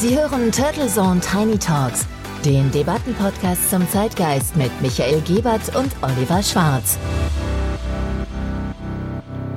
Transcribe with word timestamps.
Sie 0.00 0.18
hören 0.18 0.50
Turtle 0.50 0.86
Zone 0.86 1.20
Tiny 1.20 1.58
Talks, 1.58 2.06
den 2.42 2.70
Debattenpodcast 2.70 3.68
zum 3.68 3.86
Zeitgeist 3.90 4.56
mit 4.56 4.70
Michael 4.80 5.20
Gebert 5.20 5.76
und 5.76 5.94
Oliver 6.00 6.42
Schwarz. 6.42 6.98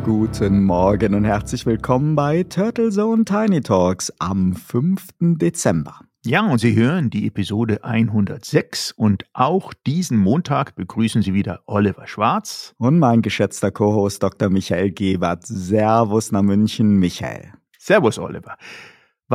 Guten 0.04 0.66
Morgen 0.66 1.16
und 1.16 1.24
herzlich 1.24 1.66
willkommen 1.66 2.18
bei 2.18 2.44
Turtle 2.44 2.90
Zone 2.90 3.24
Tiny 3.24 3.62
Talks 3.62 4.12
am 4.20 4.54
5. 4.54 5.08
Dezember. 5.22 6.02
Ja, 6.26 6.46
und 6.46 6.58
Sie 6.60 6.76
hören 6.76 7.10
die 7.10 7.26
Episode 7.26 7.82
106 7.86 8.92
und 8.92 9.24
auch 9.32 9.74
diesen 9.88 10.18
Montag 10.18 10.76
begrüßen 10.76 11.22
Sie 11.22 11.34
wieder 11.34 11.62
Oliver 11.68 12.06
Schwarz. 12.06 12.76
Und 12.78 13.00
mein 13.00 13.22
geschätzter 13.22 13.72
Co-Host 13.72 14.22
Dr. 14.22 14.50
Michael 14.50 14.92
Gebert. 14.92 15.48
Servus 15.48 16.34
nach 16.34 16.42
München, 16.42 16.98
Michael. 16.98 17.54
Servus, 17.80 18.20
Oliver. 18.20 18.58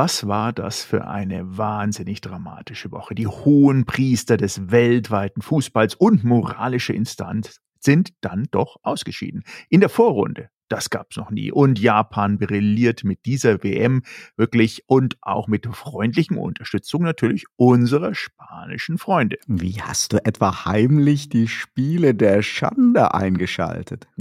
Was 0.01 0.27
war 0.27 0.53
das 0.53 0.81
für 0.81 1.09
eine 1.09 1.57
wahnsinnig 1.57 2.21
dramatische 2.21 2.89
Woche? 2.89 3.15
Die 3.15 3.27
hohen 3.27 3.83
Priester 3.83 4.37
des 4.37 4.71
weltweiten 4.71 5.41
Fußballs 5.41 5.95
und 5.95 6.23
moralische 6.23 6.93
Instanz 6.93 7.59
sind 7.81 8.11
dann 8.21 8.47
doch 8.49 8.77
ausgeschieden. 8.81 9.43
In 9.67 9.81
der 9.81 9.89
Vorrunde 9.89 10.51
das 10.69 10.91
gab's 10.91 11.17
noch 11.17 11.31
nie. 11.31 11.51
Und 11.51 11.79
Japan 11.79 12.37
brilliert 12.37 13.03
mit 13.03 13.25
dieser 13.25 13.63
WM 13.63 14.03
wirklich 14.37 14.83
und 14.87 15.17
auch 15.21 15.47
mit 15.47 15.67
freundlichen 15.75 16.37
Unterstützung 16.37 17.01
natürlich 17.01 17.45
unserer 17.55 18.13
spanischen 18.13 18.99
Freunde. 18.99 19.37
Wie 19.47 19.81
hast 19.81 20.13
du 20.13 20.23
etwa 20.23 20.65
heimlich 20.65 21.27
die 21.29 21.47
Spiele 21.47 22.13
der 22.13 22.43
Schande 22.43 23.13
eingeschaltet? 23.13 24.07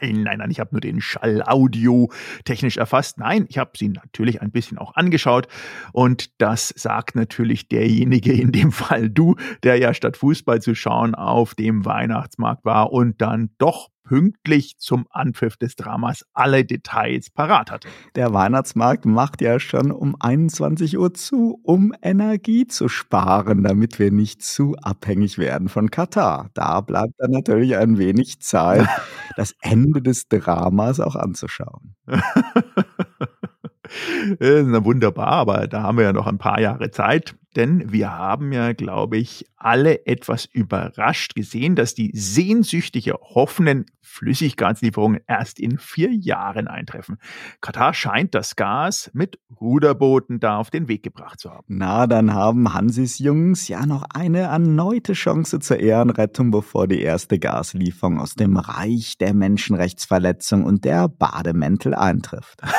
nein, 0.00 0.22
nein, 0.22 0.38
nein, 0.38 0.50
ich 0.50 0.60
habe 0.60 0.70
nur 0.72 0.80
den 0.80 1.00
Schall 1.00 1.42
Audio 1.42 2.10
technisch 2.44 2.76
erfasst. 2.76 3.18
Nein, 3.18 3.46
ich 3.48 3.58
habe 3.58 3.72
sie 3.76 3.88
natürlich 3.88 4.42
ein 4.42 4.50
bisschen 4.50 4.78
auch 4.78 4.94
angeschaut 4.94 5.48
und 5.92 6.40
das 6.40 6.68
sagt 6.68 7.14
natürlich 7.14 7.68
derjenige, 7.68 8.32
in 8.32 8.52
dem 8.52 8.72
Fall 8.72 9.10
du, 9.10 9.36
der 9.62 9.76
ja 9.76 9.94
statt 9.94 10.16
Fußball 10.16 10.60
zu 10.60 10.74
schauen 10.74 11.14
auf 11.14 11.54
dem 11.54 11.84
Weihnachtsmarkt 11.84 12.64
war 12.64 12.92
und 12.92 13.20
dann 13.20 13.50
doch 13.58 13.90
pünktlich 14.06 14.78
zum 14.78 15.06
Anpfiff 15.10 15.56
des 15.56 15.74
Dramas 15.74 16.24
alle 16.32 16.64
Details 16.64 17.28
parat 17.30 17.70
hatte. 17.70 17.88
Der 18.14 18.32
Weihnachtsmarkt 18.32 19.04
macht 19.04 19.40
ja 19.42 19.58
schon 19.58 19.90
um 19.90 20.16
21 20.18 20.96
Uhr 20.96 21.12
zu, 21.12 21.60
um 21.64 21.92
Energie 22.02 22.66
zu 22.66 22.88
sparen, 22.88 23.64
damit 23.64 23.98
wir 23.98 24.12
nicht 24.12 24.42
zu 24.42 24.76
abhängig 24.80 25.38
werden 25.38 25.68
von 25.68 25.90
Katar. 25.90 26.50
Da 26.54 26.80
bleibt 26.80 27.14
dann 27.18 27.32
natürlich 27.32 27.76
ein 27.76 27.98
wenig 27.98 28.40
Zeit, 28.40 28.88
das 29.36 29.54
Ende 29.60 30.00
des 30.00 30.28
Dramas 30.28 31.00
auch 31.00 31.16
anzuschauen. 31.16 31.96
Na 34.38 34.84
wunderbar, 34.84 35.28
aber 35.28 35.66
da 35.66 35.82
haben 35.82 35.98
wir 35.98 36.04
ja 36.04 36.12
noch 36.12 36.26
ein 36.26 36.38
paar 36.38 36.60
Jahre 36.60 36.90
Zeit. 36.90 37.34
Denn 37.56 37.90
wir 37.90 38.12
haben 38.12 38.52
ja, 38.52 38.74
glaube 38.74 39.16
ich, 39.16 39.46
alle 39.56 40.04
etwas 40.06 40.44
überrascht 40.44 41.34
gesehen, 41.34 41.74
dass 41.74 41.94
die 41.94 42.10
sehnsüchtig 42.12 43.08
erhoffenen 43.08 43.86
Flüssiggaslieferungen 44.02 45.20
erst 45.26 45.58
in 45.58 45.78
vier 45.78 46.12
Jahren 46.12 46.68
eintreffen. 46.68 47.16
Katar 47.62 47.94
scheint 47.94 48.34
das 48.34 48.56
Gas 48.56 49.10
mit 49.14 49.38
Ruderbooten 49.58 50.38
da 50.38 50.58
auf 50.58 50.70
den 50.70 50.86
Weg 50.88 51.02
gebracht 51.02 51.40
zu 51.40 51.50
haben. 51.50 51.64
Na, 51.68 52.06
dann 52.06 52.34
haben 52.34 52.74
Hansis 52.74 53.18
Jungs 53.18 53.68
ja 53.68 53.86
noch 53.86 54.04
eine 54.14 54.40
erneute 54.40 55.14
Chance 55.14 55.58
zur 55.58 55.80
Ehrenrettung, 55.80 56.50
bevor 56.50 56.86
die 56.86 57.00
erste 57.00 57.38
Gaslieferung 57.38 58.20
aus 58.20 58.34
dem 58.34 58.58
Reich 58.58 59.16
der 59.16 59.32
Menschenrechtsverletzung 59.32 60.64
und 60.64 60.84
der 60.84 61.08
Bademäntel 61.08 61.94
eintrifft. 61.94 62.60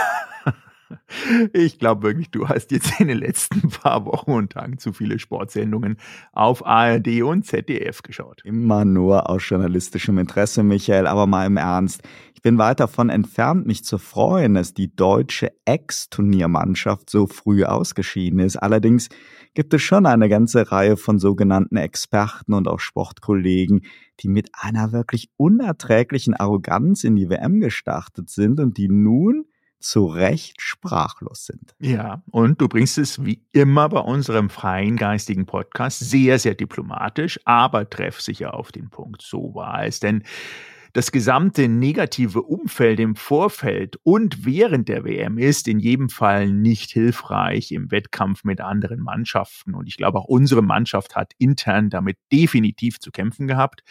Ich 1.54 1.80
glaube 1.80 2.04
wirklich, 2.04 2.32
du 2.32 2.48
hast 2.48 2.72
jetzt 2.72 3.00
in 3.00 3.08
den 3.08 3.18
letzten 3.18 3.70
paar 3.70 4.06
Wochen 4.06 4.32
und 4.32 4.52
Tagen 4.52 4.78
zu 4.78 4.94
viele 4.94 5.20
Sportsendungen 5.20 5.98
auf 6.32 6.66
ARD 6.66 7.22
und 7.24 7.46
ZDF 7.46 8.02
geschaut. 8.02 8.42
Immer 8.46 8.86
nur 8.86 9.30
aus 9.30 9.48
journalistischem 9.48 10.18
Interesse, 10.18 10.64
Michael, 10.64 11.08
aber 11.08 11.28
mal 11.28 11.46
im 11.46 11.58
Ernst. 11.58 12.04
Ich 12.34 12.42
bin 12.42 12.58
weit 12.58 12.80
davon 12.80 13.10
entfernt, 13.10 13.66
mich 13.66 13.84
zu 13.84 13.98
freuen, 13.98 14.54
dass 14.54 14.74
die 14.74 14.96
deutsche 14.96 15.52
Ex-Turniermannschaft 15.66 17.10
so 17.10 17.28
früh 17.28 17.64
ausgeschieden 17.64 18.40
ist. 18.40 18.58
Allerdings 18.58 19.10
gibt 19.54 19.74
es 19.74 19.82
schon 19.82 20.06
eine 20.06 20.30
ganze 20.30 20.72
Reihe 20.72 20.98
von 20.98 21.18
sogenannten 21.18 21.78
Experten 21.78 22.54
und 22.54 22.68
auch 22.68 22.80
Sportkollegen, 22.80 23.82
die 24.20 24.28
mit 24.28 24.50
einer 24.54 24.92
wirklich 24.92 25.32
unerträglichen 25.36 26.36
Arroganz 26.36 27.04
in 27.04 27.16
die 27.16 27.30
WM 27.30 27.60
gestartet 27.60 28.30
sind 28.30 28.60
und 28.60 28.78
die 28.78 28.88
nun 28.88 29.46
zu 29.80 30.08
Recht 30.08 30.62
sprachlos 30.62 31.46
sind. 31.46 31.76
Ja, 31.80 32.22
und 32.32 32.62
du 32.62 32.68
bringst 32.68 32.98
es 32.98 33.24
wie 33.24 33.44
immer 33.52 33.90
bei 33.90 34.00
unserem 34.00 34.50
freien 34.50 34.96
geistigen 34.96 35.46
Podcast 35.46 36.00
sehr, 36.00 36.40
sehr 36.40 36.56
diplomatisch, 36.56 37.40
aber 37.46 37.90
treffsicher 37.90 38.54
auf 38.54 38.72
den 38.72 38.90
Punkt. 38.90 39.22
So 39.22 39.54
war 39.54 39.86
es. 39.86 40.00
Denn 40.00 40.24
das 40.94 41.12
gesamte 41.12 41.68
negative 41.68 42.42
Umfeld 42.42 43.00
im 43.00 43.16
Vorfeld 43.16 44.00
und 44.02 44.46
während 44.46 44.90
der 44.90 45.04
WM 45.04 45.38
ist 45.38 45.68
in 45.68 45.80
jedem 45.80 46.10
Fall 46.10 46.50
nicht 46.50 46.90
hilfreich 46.90 47.72
im 47.72 47.92
Wettkampf 47.92 48.44
mit 48.44 48.62
anderen 48.62 49.02
Mannschaften. 49.02 49.76
Und 49.76 49.88
ich 49.88 49.98
glaube, 49.98 50.18
auch 50.18 50.26
unsere 50.26 50.64
Mannschaft 50.64 51.16
hat 51.16 51.34
intern 51.38 51.92
damit 51.92 52.18
definitiv 52.32 53.00
zu 53.00 53.12
kämpfen 53.12 53.48
gehabt 53.48 53.84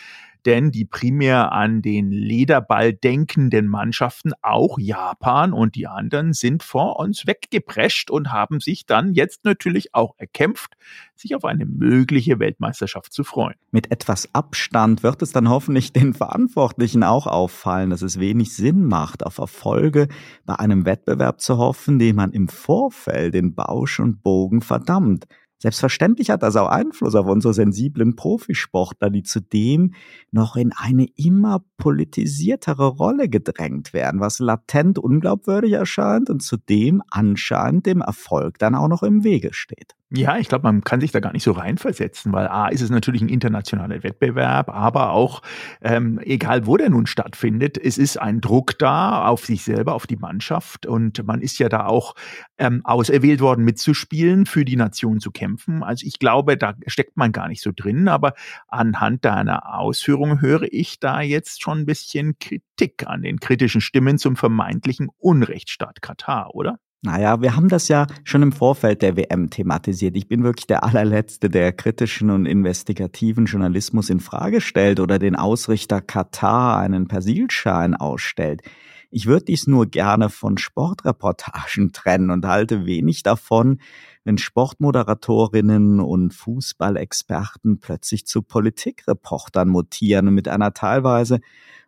denn 0.47 0.71
die 0.71 0.85
primär 0.85 1.53
an 1.53 1.83
den 1.83 2.11
Lederball 2.11 2.93
denkenden 2.93 3.67
Mannschaften, 3.67 4.33
auch 4.43 4.79
Japan 4.79 5.53
und 5.53 5.75
die 5.75 5.89
anderen, 5.89 6.33
sind 6.33 6.63
vor 6.63 6.99
uns 6.99 7.27
weggeprescht 7.27 8.11
und 8.11 8.33
haben 8.33 8.61
sich 8.61 8.87
dann 8.87 9.13
jetzt 9.13 9.45
natürlich 9.45 9.95
auch 9.95 10.15
erkämpft, 10.19 10.75
sich 11.17 11.35
auf 11.35 11.45
eine 11.45 11.67
mögliche 11.67 12.39
Weltmeisterschaft 12.39 13.13
zu 13.13 13.25
freuen. 13.25 13.57
Mit 13.73 13.91
etwas 13.91 14.33
Abstand 14.35 15.03
wird 15.03 15.21
es 15.23 15.33
dann 15.33 15.49
hoffentlich 15.49 15.93
den 15.93 16.15
Verantwortlichen 16.15 17.03
auch 17.03 17.27
auffallen, 17.27 17.91
dass 17.91 18.03
es 18.03 18.21
wenig 18.21 18.55
Sinn 18.55 18.85
macht, 18.85 19.27
auf 19.27 19.39
Erfolge 19.39 20.09
bei 20.45 20.55
einem 20.55 20.87
Wettbewerb 20.87 21.41
zu 21.41 21.59
hoffen, 21.59 21.99
den 21.99 22.17
man 22.17 22.33
im 22.33 22.49
Vorfeld 22.49 23.35
in 23.35 23.55
Bausch 23.55 23.99
und 23.99 24.23
Bogen 24.23 24.61
verdammt. 24.61 25.27
Selbstverständlich 25.59 26.31
hat 26.31 26.43
das 26.43 26.57
auch 26.57 26.69
Einfluss 26.69 27.15
auf 27.15 27.27
unsere 27.27 27.55
sensiblen 27.55 28.15
Profisportler, 28.15 29.09
die 29.09 29.23
zudem 29.23 29.95
noch 30.31 30.57
in 30.57 30.73
eine 30.73 31.07
immer 31.17 31.65
politisiertere 31.79 32.89
Rolle 32.89 33.29
gedrängt 33.29 33.95
werden, 33.95 34.21
was 34.21 34.39
latent 34.39 34.99
unglaubwürdig 34.99 35.73
erscheint 35.73 36.29
und 36.29 36.43
zudem 36.43 37.03
anscheinend 37.11 37.87
dem 37.87 38.03
Erfolg 38.03 38.59
dann 38.59 38.75
auch 38.75 38.89
noch 38.89 39.03
im 39.03 39.25
Wege 39.25 39.55
steht. 39.55 39.95
Ja, 40.13 40.39
ich 40.39 40.47
glaube, 40.47 40.63
man 40.63 40.83
kann 40.83 41.01
sich 41.01 41.11
da 41.11 41.19
gar 41.19 41.33
nicht 41.33 41.43
so 41.43 41.51
reinversetzen, 41.51 42.33
weil 42.33 42.47
A 42.47 42.69
ist 42.69 42.81
es 42.81 42.91
natürlich 42.91 43.23
ein 43.23 43.29
internationaler 43.29 44.05
Wettbewerb, 44.05 44.69
aber 44.69 45.11
auch 45.11 45.43
ähm, 45.83 46.21
egal 46.23 46.65
wo 46.69 46.77
der 46.77 46.91
nun 46.91 47.07
stattfindet, 47.09 47.77
es 47.77 47.99
ist 47.99 48.17
ein 48.17 48.41
Druck 48.41 48.79
da 48.79 49.27
auf 49.27 49.45
sich 49.45 49.65
selber, 49.65 49.95
auf 49.95 50.07
die 50.07 50.15
Mannschaft 50.15 50.87
und 50.87 51.27
man 51.27 51.43
ist 51.43 51.59
ja 51.59 51.69
da 51.69 51.87
auch 51.87 52.15
ähm, 52.57 52.83
auserwählt 52.85 53.41
worden 53.41 53.65
mitzuspielen, 53.65 54.47
für 54.47 54.65
die 54.65 54.77
Nation 54.77 55.19
zu 55.19 55.33
kämpfen. 55.33 55.83
Also 55.83 56.07
ich 56.07 56.21
glaube, 56.21 56.57
da 56.57 56.75
steckt 56.87 57.17
man 57.17 57.33
gar 57.33 57.49
nicht 57.49 57.61
so 57.61 57.73
drin, 57.75 58.07
aber 58.07 58.35
anhand 58.69 59.25
deiner 59.25 59.75
Ausführungen 59.75 60.41
höre 60.41 60.69
ich 60.71 61.01
da 61.01 61.21
jetzt 61.21 61.63
schon 61.63 61.81
ein 61.81 61.87
bisschen 61.87 62.39
Kritik 62.39 63.09
an 63.09 63.23
den 63.23 63.41
kritischen 63.41 63.81
Stimmen 63.81 64.19
zum 64.19 64.37
vermeintlichen 64.37 65.09
Unrechtsstaat 65.19 66.01
Katar, 66.01 66.55
oder? 66.55 66.79
Naja, 67.07 67.41
wir 67.41 67.55
haben 67.55 67.69
das 67.69 67.87
ja 67.87 68.09
schon 68.25 68.43
im 68.43 68.51
Vorfeld 68.51 69.01
der 69.01 69.17
WM 69.17 69.49
thematisiert. 69.49 70.17
Ich 70.17 70.27
bin 70.27 70.43
wirklich 70.43 70.67
der 70.67 70.83
allerletzte, 70.83 71.49
der 71.49 71.73
kritischen 71.73 72.31
und 72.31 72.47
investigativen 72.47 73.47
Journalismus 73.47 74.11
in 74.11 74.19
Frage 74.19 74.61
stellt 74.61 74.99
oder 74.99 75.21
den 75.21 75.37
Ausrichter 75.37 76.01
Katar 76.01 76.81
einen 76.81 77.07
Persilschein 77.07 77.95
ausstellt. 77.95 78.63
Ich 79.09 79.27
würde 79.27 79.45
dies 79.45 79.69
nur 79.69 79.87
gerne 79.87 80.31
von 80.31 80.59
Sportreportagen 80.59 81.93
trennen 81.93 82.31
und 82.31 82.45
halte 82.45 82.87
wenig 82.87 83.23
davon, 83.23 83.79
wenn 84.25 84.37
Sportmoderatorinnen 84.37 86.01
und 86.01 86.35
Fußballexperten 86.35 87.79
plötzlich 87.79 88.27
zu 88.27 88.43
Politikreportern 88.43 89.69
mutieren 89.69 90.27
und 90.27 90.35
mit 90.35 90.49
einer 90.49 90.75
teilweise 90.75 91.39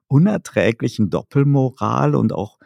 unerträglichen 0.07 1.11
Doppelmoral 1.11 2.15
und 2.15 2.33
auch 2.33 2.58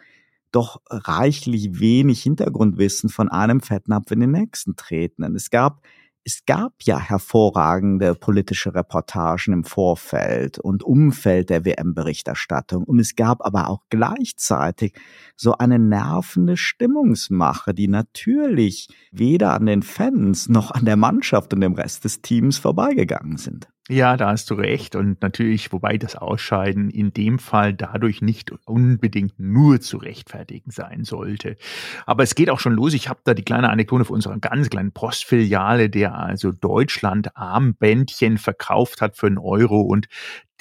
doch 0.53 0.81
reichlich 0.89 1.79
wenig 1.79 2.21
Hintergrundwissen 2.23 3.09
von 3.09 3.29
einem 3.29 3.61
Fettnapf 3.61 4.11
in 4.11 4.21
den 4.21 4.31
nächsten 4.31 4.75
treten. 4.75 5.23
Und 5.23 5.35
es 5.35 5.49
gab 5.49 5.81
es 6.25 6.45
gab 6.45 6.73
ja 6.83 6.99
hervorragende 6.99 8.15
politische 8.15 8.73
Reportagen 8.73 9.51
im 9.51 9.63
Vorfeld 9.65 10.57
und 10.57 10.81
Umfeld 10.81 11.49
der 11.49 11.65
WM-Berichterstattung. 11.65 12.85
Und 12.85 12.99
es 12.99 13.15
gab 13.15 13.45
aber 13.45 13.67
auch 13.67 13.81
gleichzeitig 13.89 14.93
so 15.35 15.57
eine 15.57 15.79
nervende 15.79 16.55
Stimmungsmache, 16.55 17.73
die 17.73 17.89
natürlich 17.89 18.87
weder 19.11 19.53
an 19.53 19.65
den 19.65 19.83
Fans 19.83 20.47
noch 20.47 20.71
an 20.71 20.85
der 20.85 20.95
Mannschaft 20.95 21.53
und 21.53 21.59
dem 21.59 21.73
Rest 21.73 22.05
des 22.05 22.21
Teams 22.21 22.57
vorbeigegangen 22.57 23.35
sind. 23.37 23.72
Ja, 23.89 24.15
da 24.15 24.29
hast 24.29 24.49
du 24.49 24.53
recht. 24.53 24.95
Und 24.95 25.21
natürlich, 25.21 25.73
wobei 25.73 25.97
das 25.97 26.15
Ausscheiden 26.15 26.89
in 26.89 27.11
dem 27.11 27.37
Fall 27.37 27.73
dadurch 27.73 28.21
nicht 28.21 28.53
unbedingt 28.65 29.37
nur 29.39 29.81
zu 29.81 29.97
rechtfertigen 29.97 30.71
sein 30.71 31.03
sollte. 31.03 31.57
Aber 32.05 32.23
es 32.23 32.33
geht 32.33 32.49
auch 32.49 32.61
schon 32.61 32.73
los. 32.73 32.93
Ich 32.93 33.09
habe 33.09 33.19
da 33.25 33.33
die 33.33 33.43
kleine 33.43 33.69
Anekdote 33.69 34.05
von 34.05 34.15
unserer 34.15 34.37
ganz 34.39 34.69
kleinen 34.69 34.93
Postfiliale, 34.93 35.89
der 35.89 36.15
also 36.17 36.53
Deutschland 36.53 37.35
Armbändchen 37.35 38.37
verkauft 38.37 39.01
hat 39.01 39.17
für 39.17 39.27
einen 39.27 39.37
Euro 39.37 39.81
und 39.81 40.07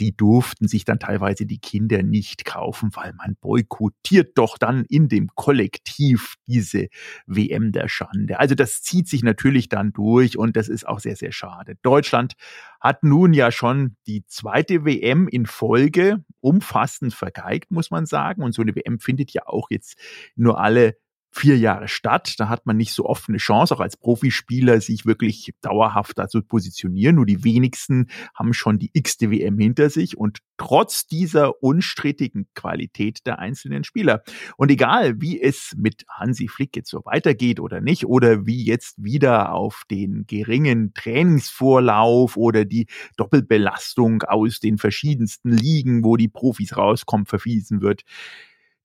die 0.01 0.17
durften 0.17 0.69
sich 0.69 0.85
dann 0.85 0.99
teilweise 0.99 1.47
die 1.47 1.59
Kinder 1.59 2.03
nicht 2.03 2.45
kaufen, 2.45 2.91
weil 2.95 3.13
man 3.13 3.37
boykottiert 3.41 4.39
doch 4.39 4.59
dann 4.59 4.85
in 4.89 5.09
dem 5.09 5.29
Kollektiv 5.35 6.35
diese 6.47 6.89
WM 7.27 7.73
der 7.73 7.89
Schande. 7.89 8.39
Also 8.41 8.55
das 8.55 8.83
zieht 8.83 9.09
sich 9.09 9.23
natürlich 9.23 9.69
dann 9.69 9.93
durch 9.93 10.39
und 10.39 10.57
das 10.57 10.69
ist 10.69 10.87
auch 10.87 11.01
sehr, 11.01 11.17
sehr 11.17 11.33
schade. 11.33 11.75
Deutschland 11.83 12.35
hat 12.81 13.05
nun 13.05 13.33
ja 13.33 13.53
schon 13.53 13.97
die 14.07 14.27
zweite 14.27 14.85
WM 14.85 15.29
in 15.29 15.47
Folge 15.47 16.25
umfassend 16.41 17.15
vergeigt, 17.15 17.71
muss 17.71 17.91
man 17.91 18.07
sagen. 18.07 18.43
Und 18.43 18.53
so 18.53 18.63
eine 18.63 18.75
WM 18.75 18.99
findet 18.99 19.31
ja 19.33 19.47
auch 19.47 19.71
jetzt 19.71 19.97
nur 20.35 20.61
alle 20.61 20.97
vier 21.33 21.57
Jahre 21.57 21.89
statt. 21.89 22.35
Da 22.39 22.49
hat 22.49 22.67
man 22.67 22.77
nicht 22.77 22.93
so 22.93 23.07
oft 23.07 23.29
eine 23.29 23.39
Chance, 23.39 23.75
auch 23.75 23.81
als 23.81 23.97
Profispieler, 23.97 24.81
sich 24.81 25.07
wirklich 25.07 25.55
dauerhaft 25.63 26.19
da 26.19 26.29
zu 26.29 26.43
positionieren. 26.43 27.17
Nur 27.17 27.27
die 27.27 27.43
wenigsten 27.43 28.09
haben 28.35 28.53
schon 28.53 28.79
die 28.79 28.91
x-te 28.93 29.29
hinter 29.31 29.89
sich 29.89 30.19
und 30.19 30.39
trotz 30.59 31.07
dieser 31.07 31.63
unstrittigen 31.63 32.47
Qualität 32.55 33.27
der 33.27 33.39
einzelnen 33.39 33.83
Spieler. 33.83 34.23
Und 34.57 34.71
egal, 34.71 35.21
wie 35.21 35.41
es 35.41 35.73
mit 35.77 36.05
Hansi 36.09 36.49
Flick 36.49 36.77
jetzt 36.77 36.91
so 36.91 37.01
weitergeht 37.05 37.61
oder 37.61 37.81
nicht, 37.81 38.07
oder 38.07 38.47
wie 38.47 38.65
jetzt 38.65 39.03
wieder 39.03 39.55
auf 39.55 39.85
den 39.91 40.25
geringen 40.27 40.93
Trainingsvorlauf 40.93 42.37
oder 42.37 42.67
die 42.67 42.87
Doppelbelastung 43.17 44.23
aus 44.23 44.61
den 44.61 44.77
verschiedensten 44.77 45.51
Ligen, 45.51 46.05
wo 46.05 46.17
die 46.17 46.29
Profis 46.29 46.77
rauskommen, 46.77 47.27
verwiesen 47.27 47.81
wird, 47.81 48.03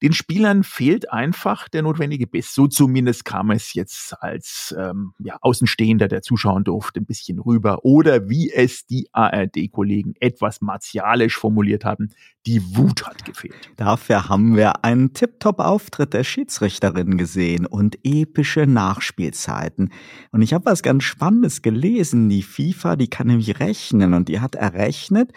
den 0.03 0.13
Spielern 0.13 0.63
fehlt 0.63 1.11
einfach 1.11 1.69
der 1.69 1.81
notwendige 1.81 2.27
Biss. 2.27 2.53
So 2.53 2.67
zumindest 2.67 3.25
kam 3.25 3.49
es 3.49 3.73
jetzt 3.73 4.13
als 4.21 4.75
ähm, 4.77 5.13
ja, 5.17 5.37
Außenstehender, 5.41 6.07
der 6.07 6.21
zuschauen 6.21 6.63
durfte, 6.63 6.99
ein 6.99 7.05
bisschen 7.05 7.39
rüber. 7.39 7.83
Oder 7.83 8.29
wie 8.29 8.51
es 8.51 8.85
die 8.85 9.07
ARD-Kollegen 9.11 10.13
etwas 10.19 10.61
martialisch 10.61 11.37
formuliert 11.37 11.83
haben, 11.83 12.09
die 12.45 12.61
Wut 12.75 13.07
hat 13.07 13.25
gefehlt. 13.25 13.71
Dafür 13.75 14.29
haben 14.29 14.55
wir 14.55 14.85
einen 14.85 15.13
Tip-Top-Auftritt 15.13 16.13
der 16.13 16.23
Schiedsrichterin 16.23 17.17
gesehen 17.17 17.65
und 17.65 17.97
epische 18.03 18.67
Nachspielzeiten. 18.67 19.91
Und 20.31 20.41
ich 20.43 20.53
habe 20.53 20.65
was 20.65 20.83
ganz 20.83 21.03
Spannendes 21.03 21.63
gelesen. 21.63 22.29
Die 22.29 22.43
FIFA, 22.43 22.95
die 22.97 23.09
kann 23.09 23.27
nämlich 23.27 23.59
rechnen 23.59 24.13
und 24.13 24.29
die 24.29 24.39
hat 24.39 24.55
errechnet, 24.55 25.31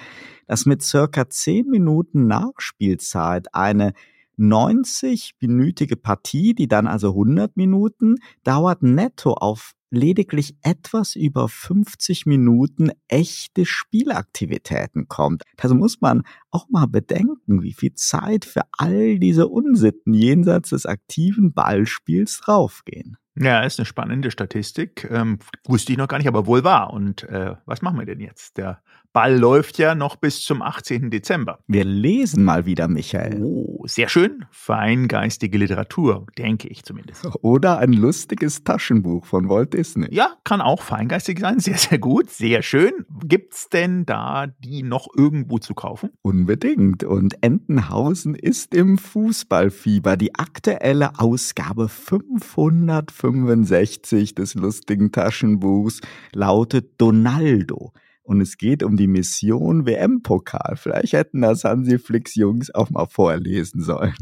dass 0.47 0.67
mit 0.67 0.83
circa 0.83 1.29
zehn 1.31 1.69
Minuten 1.69 2.27
Nachspielzeit 2.27 3.55
eine 3.55 3.95
90-minütige 4.40 5.96
Partie, 5.96 6.54
die 6.54 6.69
dann 6.69 6.87
also 6.87 7.10
100 7.10 7.56
Minuten 7.56 8.16
dauert, 8.42 8.82
netto 8.82 9.34
auf 9.34 9.72
lediglich 9.90 10.56
etwas 10.62 11.16
über 11.16 11.48
50 11.48 12.26
Minuten 12.26 12.92
echte 13.08 13.66
Spielaktivitäten 13.66 15.08
kommt. 15.08 15.42
Also 15.60 15.75
muss 15.75 16.00
man 16.00 16.22
auch 16.50 16.69
mal 16.69 16.87
bedenken, 16.87 17.62
wie 17.62 17.72
viel 17.72 17.94
Zeit 17.94 18.44
für 18.44 18.62
all 18.78 19.19
diese 19.19 19.48
Unsitten 19.48 20.14
jenseits 20.14 20.70
des 20.70 20.87
aktiven 20.87 21.52
Ballspiels 21.52 22.40
draufgehen. 22.40 23.16
Ja, 23.37 23.62
ist 23.62 23.78
eine 23.78 23.87
spannende 23.87 24.31
Statistik. 24.31 25.08
Ähm, 25.10 25.38
wusste 25.66 25.92
ich 25.92 25.98
noch 25.98 26.08
gar 26.08 26.19
nicht, 26.19 26.28
aber 26.28 26.46
wohl 26.46 26.64
wahr. 26.64 26.92
Und 26.92 27.22
äh, 27.25 27.54
was 27.64 27.81
machen 27.81 27.98
wir 27.98 28.06
denn 28.06 28.20
jetzt? 28.20 28.58
Der 28.58 28.82
Ball 29.12 29.37
läuft 29.37 29.79
ja 29.79 29.97
noch 29.97 30.15
bis 30.15 30.41
zum 30.43 30.62
18. 30.62 31.11
Dezember. 31.11 31.59
Wir 31.67 31.85
lesen 31.85 32.45
mal 32.45 32.65
wieder, 32.65 32.87
Michael. 32.87 33.43
Oh, 33.43 33.85
sehr 33.85 34.09
schön. 34.09 34.45
Feingeistige 34.53 35.59
Literatur, 35.59 36.29
denke 36.39 36.69
ich 36.69 36.85
zumindest. 36.85 37.27
Oder 37.43 37.79
ein 37.79 37.93
lustiges 37.93 38.62
Taschenbuch 38.62 39.27
von 39.27 39.49
Walt 39.49 39.75
Disney. 39.75 40.07
Ja, 40.15 40.35
kann 40.45 40.61
auch 40.61 40.83
feingeistig 40.83 41.41
sein. 41.41 41.59
Sehr, 41.59 41.77
sehr 41.77 41.99
gut. 41.99 42.31
Sehr 42.31 42.62
schön. 42.62 42.93
Gibt's 43.25 43.69
denn 43.69 44.07
da 44.07 44.47
die 44.47 44.85
noch 44.85 45.09
irgendwo 45.17 45.59
zu 45.59 45.75
kaufen? 45.75 46.11
Unbedingt. 46.23 47.03
Und 47.03 47.43
Entenhausen 47.43 48.37
ist 48.37 48.77
im 48.77 48.97
Fußballfieber. 48.97 50.17
Die 50.17 50.37
aktuelle 50.37 51.19
Ausgabe 51.19 51.89
565 51.89 54.37
des 54.37 54.55
lustigen 54.55 55.11
Taschenbuchs 55.11 56.01
lautet 56.33 57.01
Donaldo. 57.01 57.93
Und 58.31 58.41
es 58.41 58.59
geht 58.59 58.85
um 58.85 58.97
die 58.97 59.09
Mission 59.09 59.87
WM-Pokal. 59.87 60.77
Vielleicht 60.77 61.15
hätten 61.15 61.41
das 61.41 61.65
Hansi 61.65 61.99
Flicks 61.99 62.37
Jungs 62.37 62.73
auch 62.73 62.88
mal 62.88 63.06
vorlesen 63.06 63.82
sollen. 63.82 64.15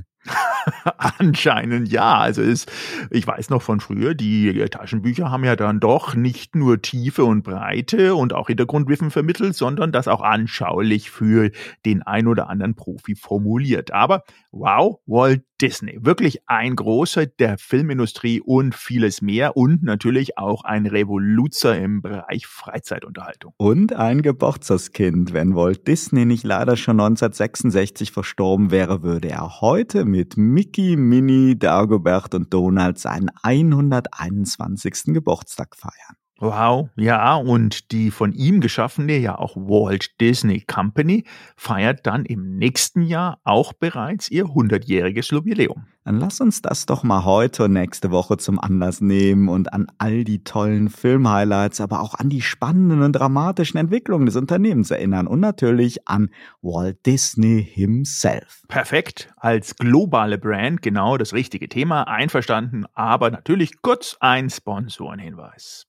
Anscheinend 1.19 1.91
ja. 1.91 2.19
Also 2.19 2.43
ist, 2.43 2.71
ich 3.11 3.27
weiß 3.27 3.51
noch 3.51 3.63
von 3.63 3.81
früher, 3.81 4.15
die 4.15 4.53
Taschenbücher 4.71 5.31
haben 5.31 5.45
ja 5.45 5.57
dann 5.57 5.81
doch 5.81 6.15
nicht 6.15 6.55
nur 6.55 6.81
Tiefe 6.83 7.25
und 7.25 7.43
Breite 7.43 8.15
und 8.15 8.33
auch 8.33 8.49
Hintergrundwissen 8.49 9.11
vermittelt, 9.11 9.55
sondern 9.55 9.93
das 9.93 10.09
auch 10.09 10.21
anschaulich 10.21 11.11
für 11.11 11.51
den 11.85 12.03
ein 12.03 12.27
oder 12.27 12.49
anderen 12.49 12.75
Profi 12.75 13.15
formuliert. 13.15 13.93
Aber 13.93 14.23
wow, 14.53 14.99
Walt 15.07 15.43
Disney, 15.61 15.99
wirklich 16.01 16.39
ein 16.47 16.77
großer 16.77 17.27
der 17.27 17.59
Filmindustrie 17.59 18.41
und 18.41 18.77
vieles 18.77 19.23
mehr 19.23 19.57
und 19.57 19.83
natürlich 19.83 20.39
auch 20.39 20.63
ein 20.63 20.87
Revoluzer 20.87 21.77
im 21.77 22.01
Bereich 22.01 22.47
Freizeitunterhaltung. 22.47 23.55
Und 23.57 23.93
ein 23.93 24.23
Geburtstagskind. 24.23 25.33
Wenn 25.33 25.57
Walt 25.57 25.89
Disney 25.89 26.27
nicht 26.27 26.45
leider 26.45 26.77
schon 26.77 27.01
1966 27.01 28.13
verstorben 28.13 28.71
wäre, 28.71 29.03
würde 29.03 29.31
er 29.31 29.61
heute 29.61 30.05
mit 30.05 30.37
Mickey, 30.53 30.97
Minnie, 30.97 31.59
Dagobert 31.59 32.35
und 32.35 32.53
Donald 32.53 32.99
seinen 32.99 33.31
121. 33.43 35.15
Geburtstag 35.15 35.77
feiern. 35.77 36.17
Wow, 36.41 36.89
ja, 36.95 37.35
und 37.35 37.91
die 37.91 38.13
von 38.13 38.33
ihm 38.33 38.61
geschaffene, 38.61 39.17
ja 39.17 39.37
auch 39.37 39.57
Walt 39.57 40.21
Disney 40.21 40.61
Company 40.61 41.25
feiert 41.57 42.07
dann 42.07 42.25
im 42.25 42.57
nächsten 42.57 43.03
Jahr 43.03 43.41
auch 43.43 43.73
bereits 43.73 44.31
ihr 44.31 44.45
100-jähriges 44.45 45.33
Jubiläum. 45.33 45.87
Dann 46.05 46.21
lass 46.21 46.41
uns 46.41 46.63
das 46.63 46.87
doch 46.87 47.03
mal 47.03 47.25
heute 47.25 47.65
und 47.65 47.73
nächste 47.73 48.13
Woche 48.13 48.37
zum 48.37 48.61
Anlass 48.61 49.01
nehmen 49.01 49.49
und 49.49 49.73
an 49.73 49.89
all 49.99 50.23
die 50.23 50.45
tollen 50.45 50.91
Filmhighlights, 50.91 51.81
aber 51.81 52.01
auch 52.01 52.15
an 52.15 52.31
die 52.31 52.41
spannenden 52.41 53.03
und 53.03 53.15
dramatischen 53.15 53.81
Entwicklungen 53.81 54.27
des 54.27 54.37
Unternehmens 54.37 54.93
erinnern 54.93 55.27
und 55.27 55.41
natürlich 55.41 56.07
an 56.09 56.31
Walt 56.63 57.05
Disney 57.05 57.63
himself. 57.69 58.63
Perfekt, 58.69 59.35
als 59.37 59.75
globale 59.75 60.39
Brand 60.39 60.83
genau 60.83 61.17
das 61.17 61.33
richtige 61.33 61.69
Thema, 61.69 62.05
einverstanden, 62.05 62.85
aber 62.95 63.31
natürlich 63.33 63.83
kurz 63.83 64.17
ein 64.21 64.49
Sponsorenhinweis. 64.51 65.89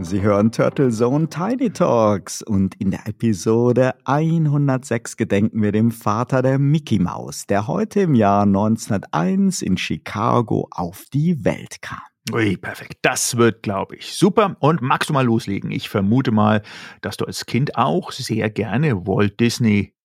Sie 0.00 0.20
hören 0.20 0.52
Turtle 0.52 0.90
Zone 0.90 1.28
Tiny 1.28 1.70
Talks 1.70 2.42
und 2.42 2.74
in 2.76 2.90
der 2.90 3.06
Episode 3.06 3.94
106 4.04 5.16
gedenken 5.16 5.62
wir 5.62 5.72
dem 5.72 5.90
Vater 5.90 6.42
der 6.42 6.58
Mickey 6.58 6.98
Mouse, 6.98 7.46
der 7.46 7.66
heute 7.66 8.02
im 8.02 8.14
Jahr 8.14 8.42
1901 8.42 9.62
in 9.62 9.78
Chicago 9.78 10.68
auf 10.70 11.06
die 11.12 11.44
Welt 11.44 11.80
kam. 11.80 11.98
Ui, 12.32 12.56
perfekt. 12.56 12.98
Das 13.02 13.36
wird, 13.36 13.62
glaube 13.62 13.96
ich, 13.96 14.12
super. 14.14 14.56
Und 14.60 14.82
magst 14.82 15.08
du 15.08 15.14
mal 15.14 15.24
loslegen? 15.24 15.70
Ich 15.70 15.88
vermute 15.88 16.30
mal, 16.30 16.62
dass 17.00 17.16
du 17.16 17.24
als 17.24 17.46
Kind 17.46 17.76
auch 17.76 18.12
sehr 18.12 18.50
gerne 18.50 19.06
Walt 19.06 19.40
Disney 19.40 19.95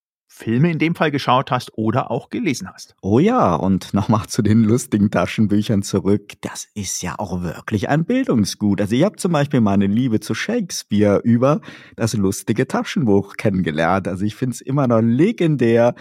Filme 0.41 0.71
in 0.71 0.79
dem 0.79 0.95
Fall 0.95 1.11
geschaut 1.11 1.51
hast 1.51 1.77
oder 1.77 2.09
auch 2.09 2.31
gelesen 2.31 2.67
hast. 2.73 2.95
Oh 3.03 3.19
ja, 3.19 3.53
und 3.53 3.93
nochmal 3.93 4.25
zu 4.25 4.41
den 4.41 4.63
lustigen 4.63 5.11
Taschenbüchern 5.11 5.83
zurück. 5.83 6.33
Das 6.41 6.67
ist 6.73 7.03
ja 7.03 7.13
auch 7.19 7.43
wirklich 7.43 7.89
ein 7.89 8.05
Bildungsgut. 8.05 8.81
Also 8.81 8.95
ich 8.95 9.03
habe 9.03 9.17
zum 9.17 9.33
Beispiel 9.33 9.61
meine 9.61 9.85
Liebe 9.85 10.19
zu 10.19 10.33
Shakespeare 10.33 11.21
über 11.23 11.61
das 11.95 12.13
lustige 12.13 12.67
Taschenbuch 12.67 13.37
kennengelernt. 13.37 14.07
Also 14.07 14.25
ich 14.25 14.33
finde 14.33 14.55
es 14.55 14.61
immer 14.61 14.87
noch 14.87 15.01
legendär, 15.01 15.93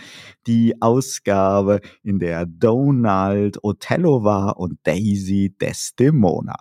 die 0.47 0.81
Ausgabe, 0.81 1.81
in 2.03 2.19
der 2.19 2.47
Donald 2.47 3.63
Othello 3.63 4.25
war 4.25 4.59
und 4.59 4.79
Daisy 4.85 5.55
Desdemona. 5.61 6.57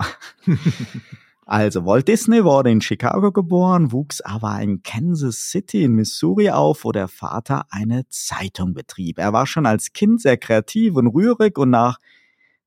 Also 1.49 1.83
Walt 1.83 2.07
Disney 2.07 2.43
wurde 2.43 2.69
in 2.69 2.79
Chicago 2.79 3.31
geboren, 3.31 3.91
wuchs 3.91 4.21
aber 4.21 4.61
in 4.61 4.83
Kansas 4.83 5.49
City 5.49 5.83
in 5.83 5.93
Missouri 5.93 6.51
auf, 6.51 6.83
wo 6.83 6.91
der 6.91 7.07
Vater 7.07 7.65
eine 7.71 8.07
Zeitung 8.09 8.75
betrieb. 8.75 9.17
Er 9.17 9.33
war 9.33 9.47
schon 9.47 9.65
als 9.65 9.91
Kind 9.91 10.21
sehr 10.21 10.37
kreativ 10.37 10.93
und 10.93 11.07
rührig 11.07 11.57
und 11.57 11.71
nach 11.71 11.97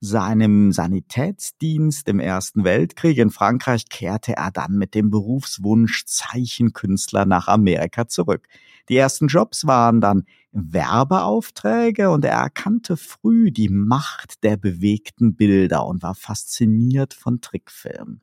seinem 0.00 0.72
Sanitätsdienst 0.72 2.08
im 2.08 2.18
Ersten 2.18 2.64
Weltkrieg 2.64 3.18
in 3.18 3.30
Frankreich 3.30 3.88
kehrte 3.88 4.32
er 4.32 4.50
dann 4.50 4.72
mit 4.72 4.96
dem 4.96 5.10
Berufswunsch 5.10 6.04
Zeichenkünstler 6.06 7.24
nach 7.24 7.46
Amerika 7.46 8.08
zurück. 8.08 8.48
Die 8.88 8.96
ersten 8.96 9.28
Jobs 9.28 9.64
waren 9.64 10.00
dann 10.00 10.24
Werbeaufträge 10.52 12.10
und 12.10 12.24
er 12.24 12.36
erkannte 12.38 12.96
früh 12.96 13.50
die 13.50 13.68
Macht 13.68 14.44
der 14.44 14.56
bewegten 14.56 15.34
Bilder 15.34 15.86
und 15.86 16.02
war 16.02 16.14
fasziniert 16.14 17.14
von 17.14 17.40
Trickfilmen. 17.40 18.20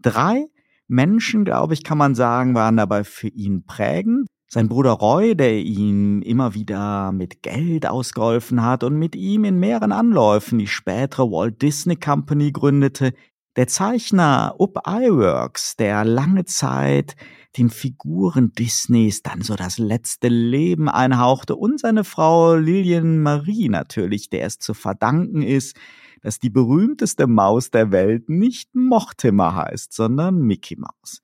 Drei 0.00 0.46
Menschen, 0.86 1.44
glaube 1.44 1.74
ich, 1.74 1.82
kann 1.82 1.98
man 1.98 2.14
sagen, 2.14 2.54
waren 2.54 2.76
dabei 2.76 3.04
für 3.04 3.28
ihn 3.28 3.64
prägend. 3.64 4.28
Sein 4.48 4.68
Bruder 4.68 4.92
Roy, 4.92 5.34
der 5.34 5.58
ihm 5.58 6.22
immer 6.22 6.54
wieder 6.54 7.10
mit 7.10 7.42
Geld 7.42 7.86
ausgeholfen 7.86 8.62
hat 8.62 8.84
und 8.84 8.96
mit 8.98 9.16
ihm 9.16 9.44
in 9.44 9.58
mehreren 9.58 9.90
Anläufen 9.90 10.58
die 10.58 10.66
spätere 10.66 11.30
Walt 11.30 11.60
Disney 11.62 11.96
Company 11.96 12.52
gründete, 12.52 13.14
der 13.56 13.68
Zeichner 13.68 14.56
Up 14.58 14.82
Iwerks, 14.86 15.76
der 15.76 16.04
lange 16.04 16.44
Zeit 16.44 17.16
den 17.56 17.70
Figuren 17.70 18.52
Disneys 18.52 19.22
dann 19.22 19.42
so 19.42 19.54
das 19.54 19.78
letzte 19.78 20.28
Leben 20.28 20.88
einhauchte 20.88 21.54
und 21.54 21.78
seine 21.78 22.02
Frau 22.02 22.56
Lillian 22.56 23.20
Marie 23.20 23.68
natürlich, 23.68 24.28
der 24.28 24.46
es 24.46 24.58
zu 24.58 24.74
verdanken 24.74 25.42
ist, 25.42 25.76
dass 26.22 26.38
die 26.38 26.50
berühmteste 26.50 27.26
Maus 27.26 27.70
der 27.70 27.92
Welt 27.92 28.28
nicht 28.28 28.74
Mortimer 28.74 29.54
heißt, 29.54 29.92
sondern 29.92 30.40
Mickey 30.40 30.76
Mouse. 30.76 31.20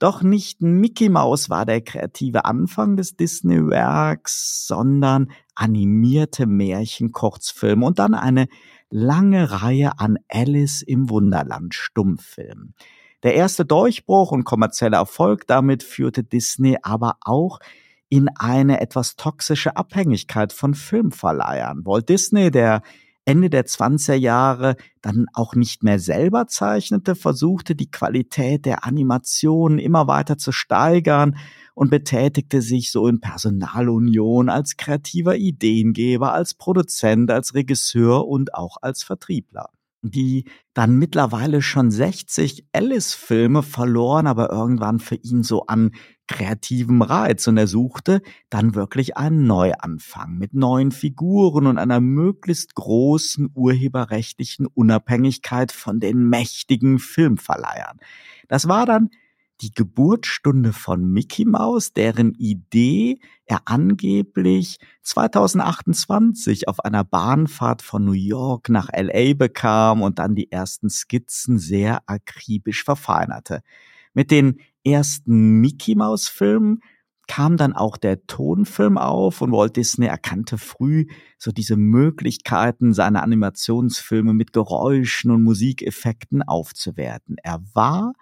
Doch 0.00 0.22
nicht 0.22 0.60
Mickey 0.60 1.08
Mouse 1.08 1.50
war 1.50 1.64
der 1.64 1.80
kreative 1.80 2.44
Anfang 2.44 2.96
des 2.96 3.16
Disney-Werks, 3.16 4.66
sondern 4.66 5.30
animierte 5.54 6.46
Märchen-Kurzfilme 6.46 7.86
und 7.86 8.00
dann 8.00 8.14
eine 8.14 8.48
lange 8.94 9.50
Reihe 9.50 9.98
an 9.98 10.18
Alice 10.28 10.80
im 10.80 11.10
Wunderland 11.10 11.74
Stummfilmen. 11.74 12.74
Der 13.24 13.34
erste 13.34 13.64
Durchbruch 13.64 14.30
und 14.30 14.44
kommerzielle 14.44 14.96
Erfolg 14.96 15.48
damit 15.48 15.82
führte 15.82 16.22
Disney 16.22 16.78
aber 16.80 17.16
auch 17.22 17.58
in 18.08 18.28
eine 18.28 18.80
etwas 18.80 19.16
toxische 19.16 19.76
Abhängigkeit 19.76 20.52
von 20.52 20.74
Filmverleihern. 20.74 21.84
Walt 21.84 22.08
Disney, 22.08 22.52
der 22.52 22.82
Ende 23.24 23.50
der 23.50 23.66
20er 23.66 24.14
Jahre 24.14 24.76
dann 25.02 25.26
auch 25.32 25.56
nicht 25.56 25.82
mehr 25.82 25.98
selber 25.98 26.46
zeichnete, 26.46 27.16
versuchte 27.16 27.74
die 27.74 27.90
Qualität 27.90 28.64
der 28.64 28.84
Animation 28.84 29.80
immer 29.80 30.06
weiter 30.06 30.38
zu 30.38 30.52
steigern 30.52 31.36
und 31.74 31.90
betätigte 31.90 32.62
sich 32.62 32.90
so 32.90 33.06
in 33.06 33.20
Personalunion 33.20 34.48
als 34.48 34.76
kreativer 34.76 35.36
Ideengeber, 35.36 36.32
als 36.32 36.54
Produzent, 36.54 37.30
als 37.30 37.54
Regisseur 37.54 38.26
und 38.26 38.54
auch 38.54 38.76
als 38.80 39.02
Vertriebler 39.02 39.70
die 40.04 40.44
dann 40.74 40.96
mittlerweile 40.96 41.62
schon 41.62 41.90
60 41.90 42.66
Alice-Filme 42.72 43.62
verloren, 43.62 44.26
aber 44.26 44.50
irgendwann 44.50 44.98
für 44.98 45.14
ihn 45.14 45.42
so 45.42 45.66
an 45.66 45.92
kreativem 46.26 47.02
Reiz 47.02 47.46
und 47.46 47.56
er 47.56 47.66
suchte 47.66 48.22
dann 48.50 48.74
wirklich 48.74 49.16
einen 49.16 49.46
Neuanfang 49.46 50.36
mit 50.38 50.54
neuen 50.54 50.90
Figuren 50.90 51.66
und 51.66 51.78
einer 51.78 52.00
möglichst 52.00 52.74
großen 52.74 53.50
urheberrechtlichen 53.54 54.66
Unabhängigkeit 54.66 55.72
von 55.72 56.00
den 56.00 56.28
mächtigen 56.28 56.98
Filmverleihern. 56.98 57.98
Das 58.48 58.68
war 58.68 58.86
dann 58.86 59.10
die 59.60 59.72
Geburtsstunde 59.72 60.72
von 60.72 61.04
Mickey 61.04 61.44
Mouse, 61.44 61.92
deren 61.92 62.34
Idee 62.34 63.20
er 63.46 63.62
angeblich 63.66 64.78
2028 65.02 66.68
auf 66.68 66.80
einer 66.80 67.04
Bahnfahrt 67.04 67.82
von 67.82 68.04
New 68.04 68.12
York 68.12 68.68
nach 68.68 68.88
LA 68.92 69.34
bekam 69.34 70.02
und 70.02 70.18
dann 70.18 70.34
die 70.34 70.50
ersten 70.50 70.90
Skizzen 70.90 71.58
sehr 71.58 72.02
akribisch 72.06 72.84
verfeinerte. 72.84 73.62
Mit 74.12 74.30
den 74.30 74.60
ersten 74.84 75.60
Mickey 75.60 75.94
Mouse 75.94 76.28
Filmen 76.28 76.80
kam 77.26 77.56
dann 77.56 77.72
auch 77.72 77.96
der 77.96 78.26
Tonfilm 78.26 78.98
auf 78.98 79.40
und 79.40 79.52
Walt 79.52 79.76
Disney 79.76 80.06
erkannte 80.06 80.58
früh 80.58 81.06
so 81.38 81.52
diese 81.52 81.76
Möglichkeiten, 81.76 82.92
seine 82.92 83.22
Animationsfilme 83.22 84.34
mit 84.34 84.52
Geräuschen 84.52 85.30
und 85.30 85.42
Musikeffekten 85.42 86.42
aufzuwerten. 86.42 87.36
Er 87.42 87.62
war 87.72 88.12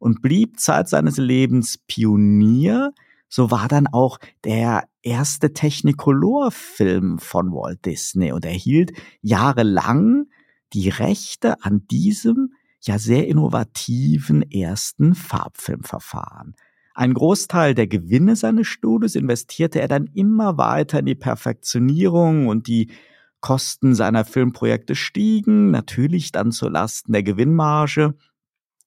und 0.00 0.22
blieb 0.22 0.58
Zeit 0.58 0.88
seines 0.88 1.18
Lebens 1.18 1.78
Pionier. 1.86 2.92
So 3.28 3.52
war 3.52 3.68
dann 3.68 3.86
auch 3.86 4.18
der 4.42 4.88
erste 5.02 5.52
Technicolor-Film 5.52 7.20
von 7.20 7.52
Walt 7.52 7.84
Disney 7.86 8.32
und 8.32 8.44
erhielt 8.44 8.92
jahrelang 9.20 10.26
die 10.72 10.88
Rechte 10.88 11.62
an 11.62 11.86
diesem 11.88 12.54
ja 12.80 12.98
sehr 12.98 13.28
innovativen 13.28 14.42
ersten 14.50 15.14
Farbfilmverfahren. 15.14 16.56
Ein 16.94 17.14
Großteil 17.14 17.74
der 17.74 17.86
Gewinne 17.86 18.36
seines 18.36 18.66
Studios 18.66 19.14
investierte 19.14 19.80
er 19.80 19.88
dann 19.88 20.06
immer 20.14 20.58
weiter 20.58 21.00
in 21.00 21.06
die 21.06 21.14
Perfektionierung 21.14 22.48
und 22.48 22.66
die 22.66 22.90
Kosten 23.40 23.94
seiner 23.94 24.24
Filmprojekte 24.24 24.94
stiegen, 24.94 25.70
natürlich 25.70 26.32
dann 26.32 26.52
zu 26.52 26.68
Lasten 26.68 27.12
der 27.12 27.22
Gewinnmarge. 27.22 28.14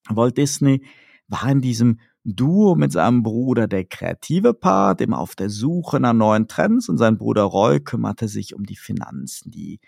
Walt 0.10 0.38
Disney 0.38 0.84
war 1.27 1.50
in 1.50 1.62
diesem 1.62 2.00
Duo 2.24 2.75
mit 2.75 2.92
seinem 2.92 3.24
Bruder 3.24 3.68
der 3.68 3.84
kreative 3.84 4.53
Part, 4.53 5.01
immer 5.01 5.20
auf 5.20 5.36
der 5.36 5.50
Suche 5.50 6.00
nach 6.00 6.13
neuen 6.13 6.48
Trends 6.48 6.88
und 6.88 6.98
sein 6.98 7.18
Bruder 7.18 7.44
Roy 7.44 7.82
kümmerte 7.82 8.27
sich 8.27 8.56
um 8.56 8.63
die 8.65 8.77
Finanzen. 8.77 9.51
Die 9.51 9.80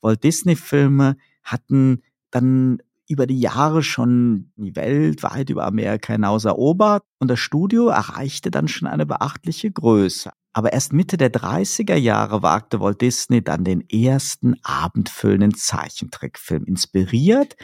Walt 0.00 0.24
Disney 0.24 0.56
Filme 0.56 1.16
hatten 1.42 2.02
dann 2.30 2.78
über 3.08 3.26
die 3.26 3.40
Jahre 3.40 3.82
schon 3.82 4.52
die 4.56 4.76
Welt 4.76 5.22
weit 5.22 5.50
über 5.50 5.64
Amerika 5.64 6.12
hinaus 6.12 6.44
erobert 6.44 7.04
und 7.20 7.28
das 7.28 7.38
Studio 7.38 7.88
erreichte 7.88 8.50
dann 8.50 8.68
schon 8.68 8.86
eine 8.86 9.06
beachtliche 9.06 9.70
Größe. 9.70 10.30
Aber 10.52 10.72
erst 10.72 10.92
Mitte 10.92 11.16
der 11.16 11.32
30er 11.32 11.94
Jahre 11.94 12.42
wagte 12.42 12.80
Walt 12.80 13.00
Disney 13.00 13.42
dann 13.42 13.64
den 13.64 13.88
ersten 13.88 14.56
abendfüllenden 14.62 15.54
Zeichentrickfilm, 15.54 16.64
inspiriert 16.64 17.56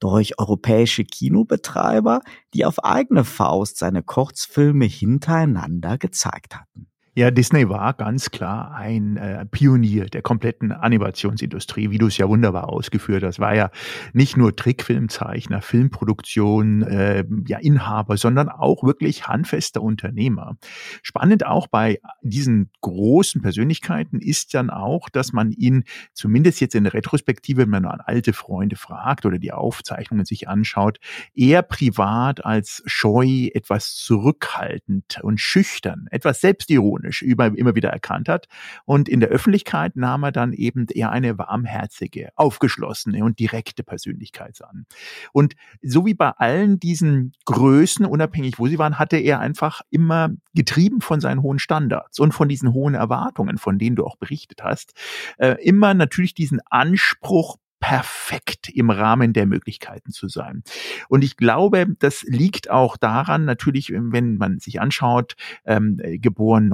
durch 0.00 0.38
europäische 0.38 1.04
Kinobetreiber, 1.04 2.20
die 2.54 2.64
auf 2.64 2.82
eigene 2.84 3.24
Faust 3.24 3.78
seine 3.78 4.02
Kurzfilme 4.02 4.86
hintereinander 4.86 5.98
gezeigt 5.98 6.56
hatten. 6.56 6.89
Ja, 7.16 7.32
Disney 7.32 7.68
war 7.68 7.92
ganz 7.94 8.30
klar 8.30 8.72
ein 8.72 9.16
äh, 9.16 9.44
Pionier 9.44 10.06
der 10.06 10.22
kompletten 10.22 10.70
Animationsindustrie, 10.70 11.90
wie 11.90 11.98
du 11.98 12.06
es 12.06 12.16
ja 12.18 12.28
wunderbar 12.28 12.68
ausgeführt 12.68 13.24
hast. 13.24 13.40
War 13.40 13.52
ja 13.52 13.70
nicht 14.12 14.36
nur 14.36 14.54
Trickfilmzeichner, 14.54 15.60
Filmproduktion, 15.60 16.82
äh, 16.82 17.24
ja 17.48 17.58
Inhaber, 17.58 18.16
sondern 18.16 18.48
auch 18.48 18.84
wirklich 18.84 19.26
handfester 19.26 19.82
Unternehmer. 19.82 20.56
Spannend 21.02 21.44
auch 21.44 21.66
bei 21.66 21.98
diesen 22.22 22.70
großen 22.80 23.42
Persönlichkeiten 23.42 24.20
ist 24.20 24.54
dann 24.54 24.70
auch, 24.70 25.08
dass 25.08 25.32
man 25.32 25.50
ihn 25.50 25.82
zumindest 26.12 26.60
jetzt 26.60 26.76
in 26.76 26.84
der 26.84 26.94
Retrospektive, 26.94 27.62
wenn 27.62 27.70
man 27.70 27.86
an 27.86 28.00
alte 28.00 28.32
Freunde 28.32 28.76
fragt 28.76 29.26
oder 29.26 29.40
die 29.40 29.50
Aufzeichnungen 29.50 30.26
sich 30.26 30.48
anschaut, 30.48 30.98
eher 31.34 31.62
privat 31.62 32.44
als 32.44 32.84
scheu, 32.86 33.48
etwas 33.52 33.96
zurückhaltend 33.96 35.18
und 35.22 35.40
schüchtern, 35.40 36.06
etwas 36.12 36.40
selbstironisch 36.40 36.99
ironisch 37.00 37.22
über, 37.22 37.46
immer 37.46 37.74
wieder 37.74 37.90
erkannt 37.90 38.28
hat. 38.28 38.46
Und 38.84 39.08
in 39.08 39.20
der 39.20 39.28
Öffentlichkeit 39.28 39.96
nahm 39.96 40.22
er 40.24 40.32
dann 40.32 40.52
eben 40.52 40.86
eher 40.86 41.10
eine 41.10 41.38
warmherzige, 41.38 42.30
aufgeschlossene 42.36 43.24
und 43.24 43.38
direkte 43.38 43.82
Persönlichkeit 43.82 44.60
an. 44.62 44.86
Und 45.32 45.54
so 45.82 46.06
wie 46.06 46.14
bei 46.14 46.30
allen 46.30 46.78
diesen 46.78 47.32
Größen, 47.46 48.04
unabhängig 48.04 48.58
wo 48.58 48.66
sie 48.66 48.78
waren, 48.78 48.98
hatte 48.98 49.16
er 49.16 49.40
einfach 49.40 49.80
immer 49.90 50.30
getrieben 50.54 51.00
von 51.00 51.20
seinen 51.20 51.42
hohen 51.42 51.58
Standards 51.58 52.18
und 52.18 52.32
von 52.32 52.48
diesen 52.48 52.72
hohen 52.72 52.94
Erwartungen, 52.94 53.58
von 53.58 53.78
denen 53.78 53.96
du 53.96 54.04
auch 54.04 54.16
berichtet 54.16 54.62
hast, 54.62 54.92
äh, 55.38 55.56
immer 55.62 55.94
natürlich 55.94 56.34
diesen 56.34 56.60
Anspruch, 56.68 57.56
perfekt 57.80 58.68
im 58.68 58.90
Rahmen 58.90 59.32
der 59.32 59.46
Möglichkeiten 59.46 60.12
zu 60.12 60.28
sein. 60.28 60.62
Und 61.08 61.24
ich 61.24 61.36
glaube, 61.36 61.86
das 61.98 62.22
liegt 62.22 62.70
auch 62.70 62.96
daran, 62.96 63.44
natürlich, 63.44 63.90
wenn 63.90 64.36
man 64.36 64.60
sich 64.60 64.80
anschaut, 64.80 65.34
ähm, 65.64 65.98
geboren 66.20 66.68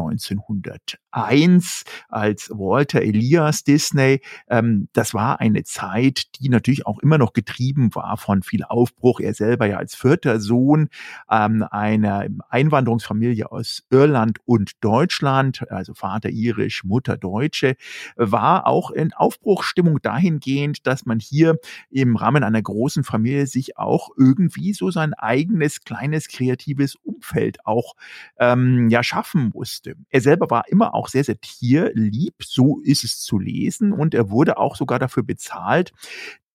1901 1.16 1.84
als 2.08 2.50
Walter 2.50 3.02
Elias 3.02 3.62
Disney, 3.62 4.20
ähm, 4.48 4.88
das 4.92 5.14
war 5.14 5.40
eine 5.40 5.62
Zeit, 5.62 6.24
die 6.40 6.48
natürlich 6.48 6.86
auch 6.86 6.98
immer 6.98 7.18
noch 7.18 7.32
getrieben 7.32 7.94
war 7.94 8.16
von 8.16 8.42
viel 8.42 8.64
Aufbruch. 8.64 9.20
Er 9.20 9.34
selber 9.34 9.66
ja 9.66 9.76
als 9.76 9.94
vierter 9.94 10.40
Sohn 10.40 10.88
ähm, 11.30 11.64
einer 11.70 12.26
Einwanderungsfamilie 12.48 13.50
aus 13.50 13.84
Irland 13.90 14.38
und 14.44 14.72
Deutschland, 14.80 15.70
also 15.70 15.94
Vater 15.94 16.30
irisch, 16.30 16.82
Mutter 16.82 17.16
Deutsche, 17.16 17.76
war 18.16 18.66
auch 18.66 18.90
in 18.90 19.12
Aufbruchstimmung 19.12 20.00
dahingehend, 20.02 20.84
dass 20.86 20.96
dass 20.96 21.04
man 21.04 21.20
hier 21.20 21.58
im 21.90 22.16
Rahmen 22.16 22.42
einer 22.42 22.62
großen 22.62 23.04
Familie 23.04 23.46
sich 23.46 23.76
auch 23.76 24.08
irgendwie 24.16 24.72
so 24.72 24.90
sein 24.90 25.12
eigenes 25.12 25.84
kleines 25.84 26.28
kreatives 26.28 26.94
Umfeld 26.94 27.66
auch 27.66 27.96
ähm, 28.38 28.88
ja 28.88 29.02
schaffen 29.02 29.52
musste. 29.54 29.96
Er 30.08 30.22
selber 30.22 30.48
war 30.48 30.68
immer 30.68 30.94
auch 30.94 31.05
auch 31.06 31.10
sehr, 31.10 31.24
sehr 31.24 31.40
tierlieb, 31.40 32.34
so 32.42 32.80
ist 32.82 33.04
es 33.04 33.20
zu 33.20 33.38
lesen. 33.38 33.92
Und 33.92 34.14
er 34.14 34.30
wurde 34.30 34.58
auch 34.58 34.76
sogar 34.76 34.98
dafür 34.98 35.22
bezahlt, 35.22 35.92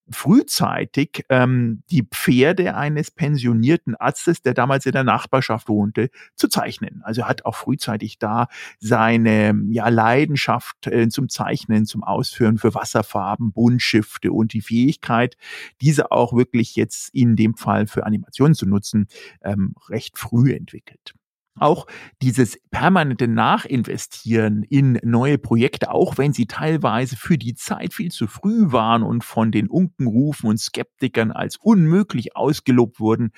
frühzeitig 0.10 1.24
ähm, 1.30 1.84
die 1.90 2.04
Pferde 2.04 2.76
eines 2.76 3.12
pensionierten 3.12 3.96
Arztes, 3.96 4.42
der 4.42 4.54
damals 4.54 4.86
in 4.86 4.92
der 4.92 5.06
Nachbarschaft 5.06 5.70
wohnte, 5.70 6.10
zu 6.36 6.50
zeichnen. 6.50 7.02
Also 7.04 7.22
er 7.22 7.30
hat 7.30 7.46
auch 7.46 7.56
frühzeitig 7.56 8.20
da 8.20 8.48
seine 8.80 9.56
ja, 9.70 9.88
Leidenschaft 9.88 10.88
äh, 10.88 11.08
zum 11.08 11.30
Zeichnen, 11.30 11.86
zum 11.86 12.04
Ausführen 12.04 12.58
für 12.58 12.74
Wasserfarben, 12.74 13.54
Buntstifte 13.54 14.34
und 14.34 14.52
die 14.52 14.62
Fähigkeit, 14.62 15.38
diese 15.80 16.12
auch 16.12 16.34
wirklich 16.34 16.76
jetzt 16.76 17.14
in 17.14 17.38
dem 17.38 17.56
Fall 17.56 17.88
für 17.88 18.06
Animationen 18.06 18.56
zu 18.56 18.66
nutzen, 18.66 19.08
ähm, 19.44 19.76
recht 19.88 20.18
früh 20.18 20.54
entwickelt 20.54 21.14
auch 21.60 21.86
dieses 22.22 22.58
permanente 22.72 23.28
Nachinvestieren 23.28 24.64
in 24.64 25.00
neue 25.04 25.38
Projekte, 25.38 25.92
auch 25.92 26.18
wenn 26.18 26.34
sie 26.34 26.46
teilweise 26.48 27.18
für 27.18 27.38
die 27.38 27.56
Zeit 27.56 27.94
viel 27.94 28.12
zu 28.12 28.28
früh 28.28 28.72
waren 28.72 29.04
und 29.04 29.24
von 29.24 29.52
den 29.52 29.68
Unkenrufen 29.68 30.50
und 30.50 30.60
Skeptikern 30.60 31.32
als 31.32 31.58
unmöglich 31.58 32.36
ausgelobt 32.36 33.00
wurden, 33.00 33.32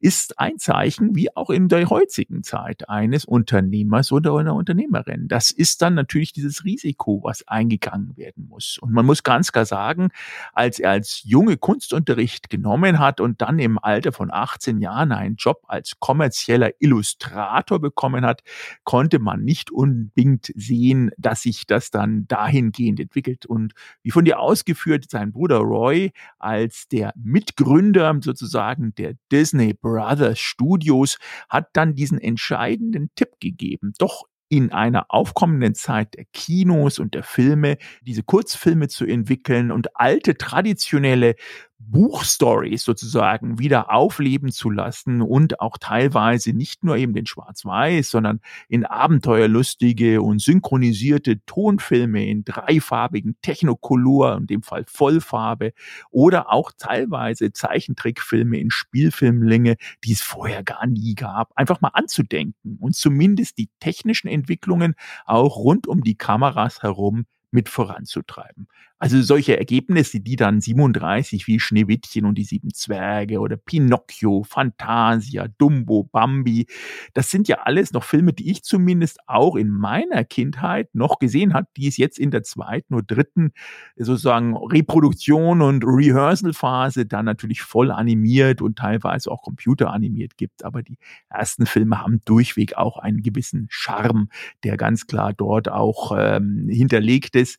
ist 0.00 0.38
ein 0.38 0.58
Zeichen, 0.58 1.16
wie 1.16 1.34
auch 1.36 1.50
in 1.50 1.68
der 1.68 1.88
heutigen 1.90 2.42
Zeit 2.42 2.88
eines 2.88 3.24
Unternehmers 3.24 4.12
oder 4.12 4.36
einer 4.36 4.54
Unternehmerin. 4.54 5.28
Das 5.28 5.50
ist 5.50 5.82
dann 5.82 5.94
natürlich 5.94 6.32
dieses 6.32 6.64
Risiko, 6.64 7.20
was 7.24 7.46
eingegangen 7.48 8.16
werden 8.16 8.46
muss. 8.48 8.78
Und 8.80 8.92
man 8.92 9.04
muss 9.04 9.22
ganz 9.22 9.50
klar 9.50 9.66
sagen, 9.66 10.10
als 10.52 10.78
er 10.78 10.90
als 10.90 11.22
junge 11.24 11.56
Kunstunterricht 11.56 12.48
genommen 12.48 12.98
hat 12.98 13.20
und 13.20 13.42
dann 13.42 13.58
im 13.58 13.78
Alter 13.78 14.12
von 14.12 14.30
18 14.30 14.80
Jahren 14.80 15.12
einen 15.12 15.36
Job 15.36 15.64
als 15.66 15.98
kommerzieller 15.98 16.70
Illustrator 16.78 17.55
Moderator 17.56 17.80
bekommen 17.80 18.24
hat, 18.24 18.42
konnte 18.84 19.18
man 19.18 19.42
nicht 19.42 19.70
unbedingt 19.70 20.52
sehen, 20.54 21.10
dass 21.16 21.42
sich 21.42 21.66
das 21.66 21.90
dann 21.90 22.26
dahingehend 22.28 23.00
entwickelt. 23.00 23.46
Und 23.46 23.72
wie 24.02 24.10
von 24.10 24.24
dir 24.24 24.40
ausgeführt, 24.40 25.06
sein 25.10 25.32
Bruder 25.32 25.58
Roy 25.58 26.12
als 26.38 26.88
der 26.88 27.12
Mitgründer 27.16 28.18
sozusagen 28.20 28.94
der 28.96 29.14
Disney 29.32 29.74
Brothers 29.74 30.38
Studios 30.38 31.18
hat 31.48 31.68
dann 31.72 31.94
diesen 31.94 32.18
entscheidenden 32.18 33.10
Tipp 33.14 33.30
gegeben. 33.40 33.92
Doch 33.98 34.24
in 34.48 34.70
einer 34.70 35.06
aufkommenden 35.08 35.74
Zeit 35.74 36.14
der 36.14 36.24
Kinos 36.32 36.98
und 36.98 37.14
der 37.14 37.24
Filme 37.24 37.78
diese 38.02 38.22
Kurzfilme 38.22 38.88
zu 38.88 39.04
entwickeln 39.04 39.72
und 39.72 39.96
alte 39.96 40.36
traditionelle 40.36 41.34
Buchstories 41.78 42.84
sozusagen 42.84 43.58
wieder 43.58 43.92
aufleben 43.92 44.50
zu 44.50 44.70
lassen 44.70 45.22
und 45.22 45.60
auch 45.60 45.76
teilweise 45.78 46.52
nicht 46.52 46.82
nur 46.84 46.96
eben 46.96 47.12
den 47.12 47.26
Schwarz-Weiß, 47.26 48.10
sondern 48.10 48.40
in 48.68 48.84
abenteuerlustige 48.84 50.22
und 50.22 50.40
synchronisierte 50.40 51.44
Tonfilme 51.44 52.26
in 52.26 52.44
dreifarbigen 52.44 53.36
Technocolor, 53.42 54.36
in 54.38 54.46
dem 54.46 54.62
Fall 54.62 54.84
Vollfarbe, 54.88 55.72
oder 56.10 56.50
auch 56.52 56.72
teilweise 56.76 57.52
Zeichentrickfilme 57.52 58.58
in 58.58 58.70
Spielfilmlänge, 58.70 59.76
die 60.04 60.12
es 60.12 60.22
vorher 60.22 60.62
gar 60.62 60.86
nie 60.86 61.14
gab, 61.14 61.52
einfach 61.56 61.80
mal 61.80 61.90
anzudenken 61.92 62.78
und 62.80 62.96
zumindest 62.96 63.58
die 63.58 63.68
technischen 63.80 64.28
Entwicklungen 64.28 64.94
auch 65.24 65.56
rund 65.56 65.86
um 65.86 66.02
die 66.02 66.16
Kameras 66.16 66.82
herum 66.82 67.26
mit 67.50 67.68
voranzutreiben. 67.68 68.68
Also 68.98 69.20
solche 69.20 69.58
Ergebnisse, 69.58 70.20
die 70.20 70.36
dann 70.36 70.62
37 70.62 71.46
wie 71.46 71.60
Schneewittchen 71.60 72.24
und 72.24 72.38
die 72.38 72.44
sieben 72.44 72.72
Zwerge 72.72 73.40
oder 73.40 73.58
Pinocchio, 73.58 74.42
Fantasia, 74.42 75.48
Dumbo, 75.58 76.04
Bambi, 76.04 76.66
das 77.12 77.30
sind 77.30 77.46
ja 77.46 77.56
alles 77.64 77.92
noch 77.92 78.04
Filme, 78.04 78.32
die 78.32 78.50
ich 78.50 78.62
zumindest 78.62 79.18
auch 79.26 79.54
in 79.56 79.68
meiner 79.68 80.24
Kindheit 80.24 80.94
noch 80.94 81.18
gesehen 81.18 81.52
habe, 81.52 81.68
die 81.76 81.88
es 81.88 81.98
jetzt 81.98 82.18
in 82.18 82.30
der 82.30 82.42
zweiten 82.42 82.94
oder 82.94 83.04
dritten 83.04 83.52
sozusagen 83.96 84.56
Reproduktion 84.56 85.60
und 85.60 85.84
Rehearsal-Phase 85.84 87.04
dann 87.04 87.26
natürlich 87.26 87.60
voll 87.60 87.90
animiert 87.90 88.62
und 88.62 88.78
teilweise 88.78 89.30
auch 89.30 89.42
computeranimiert 89.42 90.38
gibt. 90.38 90.64
Aber 90.64 90.82
die 90.82 90.96
ersten 91.28 91.66
Filme 91.66 92.00
haben 92.00 92.22
durchweg 92.24 92.78
auch 92.78 92.96
einen 92.96 93.20
gewissen 93.20 93.66
Charme, 93.68 94.30
der 94.64 94.78
ganz 94.78 95.06
klar 95.06 95.34
dort 95.34 95.68
auch 95.68 96.16
ähm, 96.18 96.68
hinterlegt 96.70 97.36
ist. 97.36 97.58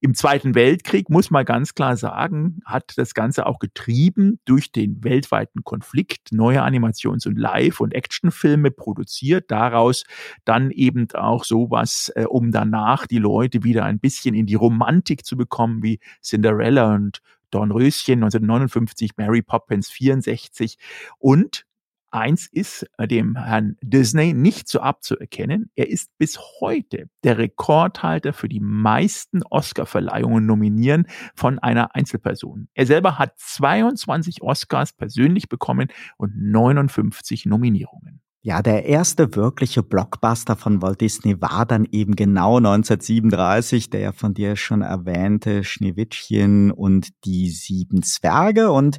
Im 0.00 0.14
Zweiten 0.14 0.54
Weltkrieg, 0.54 1.10
muss 1.10 1.32
man 1.32 1.44
ganz 1.44 1.74
klar 1.74 1.96
sagen, 1.96 2.60
hat 2.64 2.92
das 2.96 3.14
Ganze 3.14 3.46
auch 3.46 3.58
getrieben 3.58 4.38
durch 4.44 4.70
den 4.70 5.02
weltweiten 5.02 5.64
Konflikt, 5.64 6.30
neue 6.30 6.62
Animations- 6.62 7.26
und 7.26 7.36
Live- 7.36 7.80
und 7.80 7.94
Actionfilme 7.94 8.70
produziert, 8.70 9.50
daraus 9.50 10.04
dann 10.44 10.70
eben 10.70 11.08
auch 11.14 11.42
sowas, 11.42 12.12
äh, 12.14 12.26
um 12.26 12.52
danach 12.52 13.08
die 13.08 13.18
Leute 13.18 13.64
wieder 13.64 13.84
ein 13.86 13.98
bisschen 13.98 14.36
in 14.36 14.46
die 14.46 14.54
Romantik 14.54 15.26
zu 15.26 15.36
bekommen, 15.36 15.82
wie 15.82 15.98
Cinderella 16.22 16.94
und 16.94 17.18
Dornröschen 17.50 18.22
1959, 18.22 19.16
Mary 19.16 19.42
Poppins 19.42 19.88
64 19.88 20.76
und 21.18 21.64
Eins 22.10 22.48
ist 22.50 22.86
äh, 22.96 23.06
dem 23.06 23.36
Herrn 23.36 23.76
Disney 23.82 24.32
nicht 24.32 24.68
so 24.68 24.80
abzuerkennen. 24.80 25.70
Er 25.74 25.90
ist 25.90 26.10
bis 26.18 26.38
heute 26.60 27.10
der 27.22 27.38
Rekordhalter 27.38 28.32
für 28.32 28.48
die 28.48 28.60
meisten 28.60 29.42
Oscar-Verleihungen 29.42 30.46
nominieren 30.46 31.06
von 31.34 31.58
einer 31.58 31.94
Einzelperson. 31.94 32.68
Er 32.74 32.86
selber 32.86 33.18
hat 33.18 33.38
22 33.38 34.42
Oscars 34.42 34.92
persönlich 34.92 35.48
bekommen 35.48 35.88
und 36.16 36.32
59 36.36 37.46
Nominierungen. 37.46 38.22
Ja, 38.40 38.62
der 38.62 38.86
erste 38.86 39.34
wirkliche 39.34 39.82
Blockbuster 39.82 40.56
von 40.56 40.80
Walt 40.80 41.00
Disney 41.00 41.40
war 41.42 41.66
dann 41.66 41.86
eben 41.90 42.14
genau 42.14 42.56
1937, 42.58 43.90
der 43.90 44.00
ja 44.00 44.12
von 44.12 44.32
dir 44.32 44.56
schon 44.56 44.80
erwähnte 44.80 45.64
Schneewittchen 45.64 46.70
und 46.70 47.08
die 47.24 47.50
sieben 47.50 48.02
Zwerge 48.02 48.70
und 48.70 48.98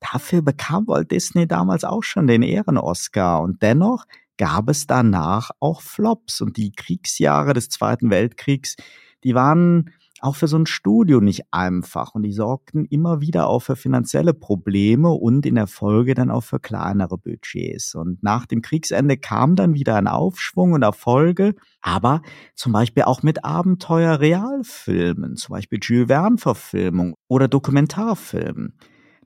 Dafür 0.00 0.42
bekam 0.42 0.86
Walt 0.86 1.10
Disney 1.10 1.46
damals 1.46 1.84
auch 1.84 2.02
schon 2.02 2.26
den 2.26 2.42
Ehren-Oscar 2.42 3.40
und 3.42 3.62
dennoch 3.62 4.04
gab 4.36 4.68
es 4.70 4.86
danach 4.86 5.50
auch 5.60 5.82
Flops 5.82 6.40
und 6.40 6.56
die 6.56 6.72
Kriegsjahre 6.72 7.52
des 7.52 7.68
Zweiten 7.68 8.10
Weltkriegs, 8.10 8.76
die 9.24 9.34
waren 9.34 9.90
auch 10.20 10.36
für 10.36 10.48
so 10.48 10.58
ein 10.58 10.66
Studio 10.66 11.20
nicht 11.20 11.42
einfach 11.52 12.14
und 12.14 12.22
die 12.22 12.32
sorgten 12.32 12.84
immer 12.86 13.20
wieder 13.20 13.48
auch 13.48 13.60
für 13.60 13.76
finanzielle 13.76 14.34
Probleme 14.34 15.10
und 15.10 15.46
in 15.46 15.54
der 15.54 15.66
Folge 15.66 16.14
dann 16.14 16.30
auch 16.30 16.42
für 16.42 16.58
kleinere 16.58 17.18
Budgets. 17.18 17.94
Und 17.94 18.22
nach 18.22 18.46
dem 18.46 18.62
Kriegsende 18.62 19.16
kam 19.16 19.54
dann 19.54 19.74
wieder 19.74 19.96
ein 19.96 20.08
Aufschwung 20.08 20.72
und 20.72 20.82
Erfolge, 20.82 21.54
aber 21.82 22.22
zum 22.54 22.72
Beispiel 22.72 23.04
auch 23.04 23.22
mit 23.22 23.44
Abenteuer-Realfilmen, 23.44 25.36
zum 25.36 25.52
Beispiel 25.52 25.78
Jules 25.80 26.08
Verne-Verfilmung 26.08 27.14
oder 27.28 27.48
Dokumentarfilmen. 27.48 28.74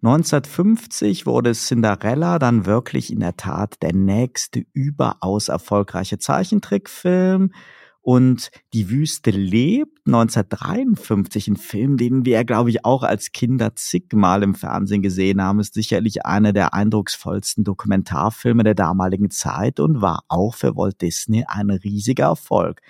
1950 0.03 1.27
wurde 1.27 1.53
Cinderella 1.53 2.41
dann 2.41 2.67
wirklich 2.67 3.13
in 3.13 3.21
der 3.21 3.37
Tat 3.37 3.81
der 3.83 3.95
nächste 3.95 4.65
überaus 4.73 5.49
erfolgreiche 5.49 6.19
Zeichentrickfilm. 6.19 7.53
Und 8.01 8.51
Die 8.73 8.91
Wüste 8.91 9.31
lebt 9.31 10.09
1953, 10.09 11.47
ein 11.47 11.57
Film, 11.57 11.97
den 11.99 12.25
wir, 12.25 12.43
glaube 12.45 12.71
ich, 12.71 12.85
auch 12.85 13.05
als 13.05 13.31
Kinder 13.31 13.77
zigmal 13.77 14.43
im 14.43 14.57
Fernsehen 14.57 15.03
gesehen 15.03 15.41
haben, 15.41 15.61
ist 15.61 15.75
sicherlich 15.75 16.27
einer 16.27 16.53
der 16.53 16.75
eindrucksvollsten 16.75 17.63
Dokumentarfilme 17.63 18.65
der 18.65 18.75
damaligen 18.75 19.31
Zeit 19.31 19.79
und 19.79 20.01
war 20.01 20.25
auch 20.27 20.57
für 20.57 20.75
Walt 20.75 21.01
Disney 21.01 21.45
ein 21.47 21.71
riesiger 21.71 22.25
Erfolg. 22.25 22.81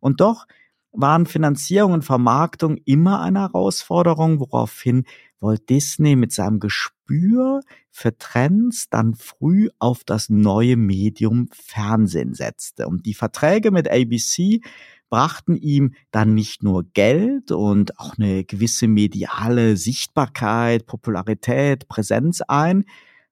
Und 0.00 0.20
doch 0.20 0.46
waren 0.90 1.26
Finanzierung 1.26 1.92
und 1.92 2.04
Vermarktung 2.04 2.78
immer 2.84 3.20
eine 3.20 3.42
Herausforderung, 3.42 4.40
woraufhin 4.40 5.04
Walt 5.40 5.68
Disney 5.68 6.16
mit 6.16 6.32
seinem 6.32 6.60
Gespür 6.60 7.60
für 7.90 8.16
Trends 8.16 8.88
dann 8.90 9.14
früh 9.14 9.68
auf 9.78 10.04
das 10.04 10.28
neue 10.28 10.76
Medium 10.76 11.48
Fernsehen 11.52 12.34
setzte. 12.34 12.86
Und 12.88 13.06
die 13.06 13.14
Verträge 13.14 13.70
mit 13.70 13.90
ABC 13.90 14.60
brachten 15.08 15.56
ihm 15.56 15.94
dann 16.10 16.34
nicht 16.34 16.62
nur 16.62 16.84
Geld 16.92 17.52
und 17.52 17.98
auch 17.98 18.18
eine 18.18 18.44
gewisse 18.44 18.88
mediale 18.88 19.76
Sichtbarkeit, 19.76 20.86
Popularität, 20.86 21.88
Präsenz 21.88 22.42
ein, 22.42 22.84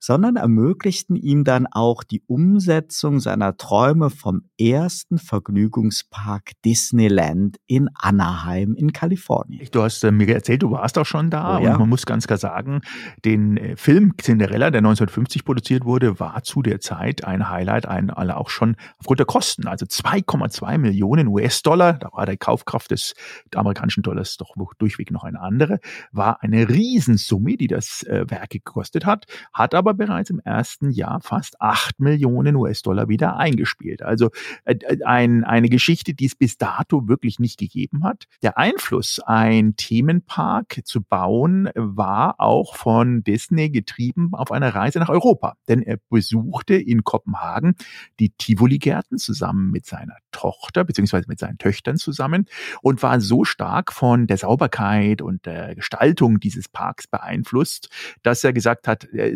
sondern 0.05 0.37
ermöglichten 0.37 1.17
ihm 1.17 1.45
dann 1.45 1.67
auch 1.67 2.05
die 2.05 2.23
Umsetzung 2.27 3.21
seiner 3.21 3.57
Träume 3.57 4.11
vom 4.11 4.43
ersten 4.61 5.17
Vergnügungspark 5.17 6.53
Disneyland 6.63 7.57
in 7.67 7.89
Anaheim 7.95 8.75
in 8.75 8.93
Kalifornien. 8.93 9.67
Du 9.73 9.83
hast 9.83 10.05
äh, 10.05 10.13
mir 10.13 10.29
erzählt, 10.29 10.63
du 10.63 10.73
warst 10.73 10.99
auch 10.99 11.07
schon 11.07 11.31
da 11.31 11.57
oh, 11.57 11.65
ja. 11.65 11.73
und 11.73 11.79
man 11.79 11.89
muss 11.89 12.05
ganz 12.05 12.27
klar 12.27 12.39
sagen, 12.39 12.83
den 13.25 13.57
äh, 13.57 13.77
Film 13.79 14.13
Cinderella, 14.21 14.71
der 14.71 14.81
1950 14.81 15.43
produziert 15.43 15.87
wurde, 15.87 16.21
war 16.21 16.43
zu 16.43 16.61
der 16.61 16.81
Zeit 16.81 17.25
ein 17.25 17.49
Highlight, 17.49 17.87
ein 17.87 18.11
alle 18.11 18.37
auch 18.37 18.51
schon 18.51 18.77
aufgrund 18.99 19.21
der 19.21 19.27
Kosten, 19.27 19.67
also 19.67 19.87
2,2 19.87 20.77
Millionen 20.77 21.29
US-Dollar, 21.29 21.95
da 21.95 22.11
war 22.13 22.27
die 22.27 22.37
Kaufkraft 22.37 22.91
des 22.91 23.15
amerikanischen 23.55 24.03
Dollars 24.03 24.37
doch 24.37 24.55
durchweg 24.79 25.11
noch 25.11 25.25
eine 25.25 25.41
andere, 25.41 25.81
war 26.13 26.43
eine 26.43 26.69
Riesensumme, 26.69 27.57
die 27.57 27.69
das 27.69 28.03
äh, 28.03 28.27
Werk 28.29 28.51
gekostet 28.51 29.07
hat, 29.07 29.25
hat 29.55 29.75
aber 29.75 29.94
aber 29.95 30.07
bereits 30.07 30.31
im 30.31 30.41
ersten 30.41 30.91
Jahr 30.91 31.21
fast 31.21 31.61
acht 31.61 32.01
Millionen 32.01 32.57
US-Dollar 32.57 33.09
wieder 33.09 33.37
eingespielt. 33.37 34.03
Also 34.03 34.31
äh, 34.65 34.77
ein, 35.05 35.45
eine 35.45 35.69
Geschichte, 35.69 36.15
die 36.15 36.27
es 36.27 36.35
bis 36.35 36.59
dato 36.59 37.09
wirklich 37.09 37.39
nicht 37.39 37.59
gegeben 37.59 38.05
hat. 38.05 38.25
Der 38.43 38.59
Einfluss, 38.59 39.21
ein 39.21 39.77
Themenpark 39.77 40.81
zu 40.85 41.03
bauen, 41.03 41.71
war 41.75 42.41
auch 42.41 42.77
von 42.77 43.23
Disney 43.23 43.71
getrieben 43.71 44.31
auf 44.33 44.51
einer 44.51 44.75
Reise 44.75 44.99
nach 44.99 45.09
Europa. 45.09 45.57
Denn 45.69 45.83
er 45.83 45.99
besuchte 46.11 46.75
in 46.75 47.05
Kopenhagen 47.05 47.75
die 48.19 48.31
Tivoli-Gärten 48.31 49.19
zusammen 49.19 49.71
mit 49.71 49.87
seiner 49.87 50.17
Tochter, 50.33 50.85
beziehungsweise 50.85 51.27
mit 51.29 51.39
seinen 51.39 51.59
Töchtern 51.59 51.97
zusammen 51.97 52.47
und 52.83 53.03
war 53.03 53.21
so 53.21 53.45
stark 53.45 53.93
von 53.93 54.27
der 54.27 54.39
Sauberkeit 54.39 55.23
und 55.23 55.47
der 55.47 55.75
Gestaltung 55.75 56.41
dieses 56.41 56.69
Parks 56.69 57.07
beeinflusst, 57.07 57.89
dass 58.23 58.43
er 58.43 58.53
gesagt 58.53 58.89
hat, 58.89 59.05
äh, 59.13 59.35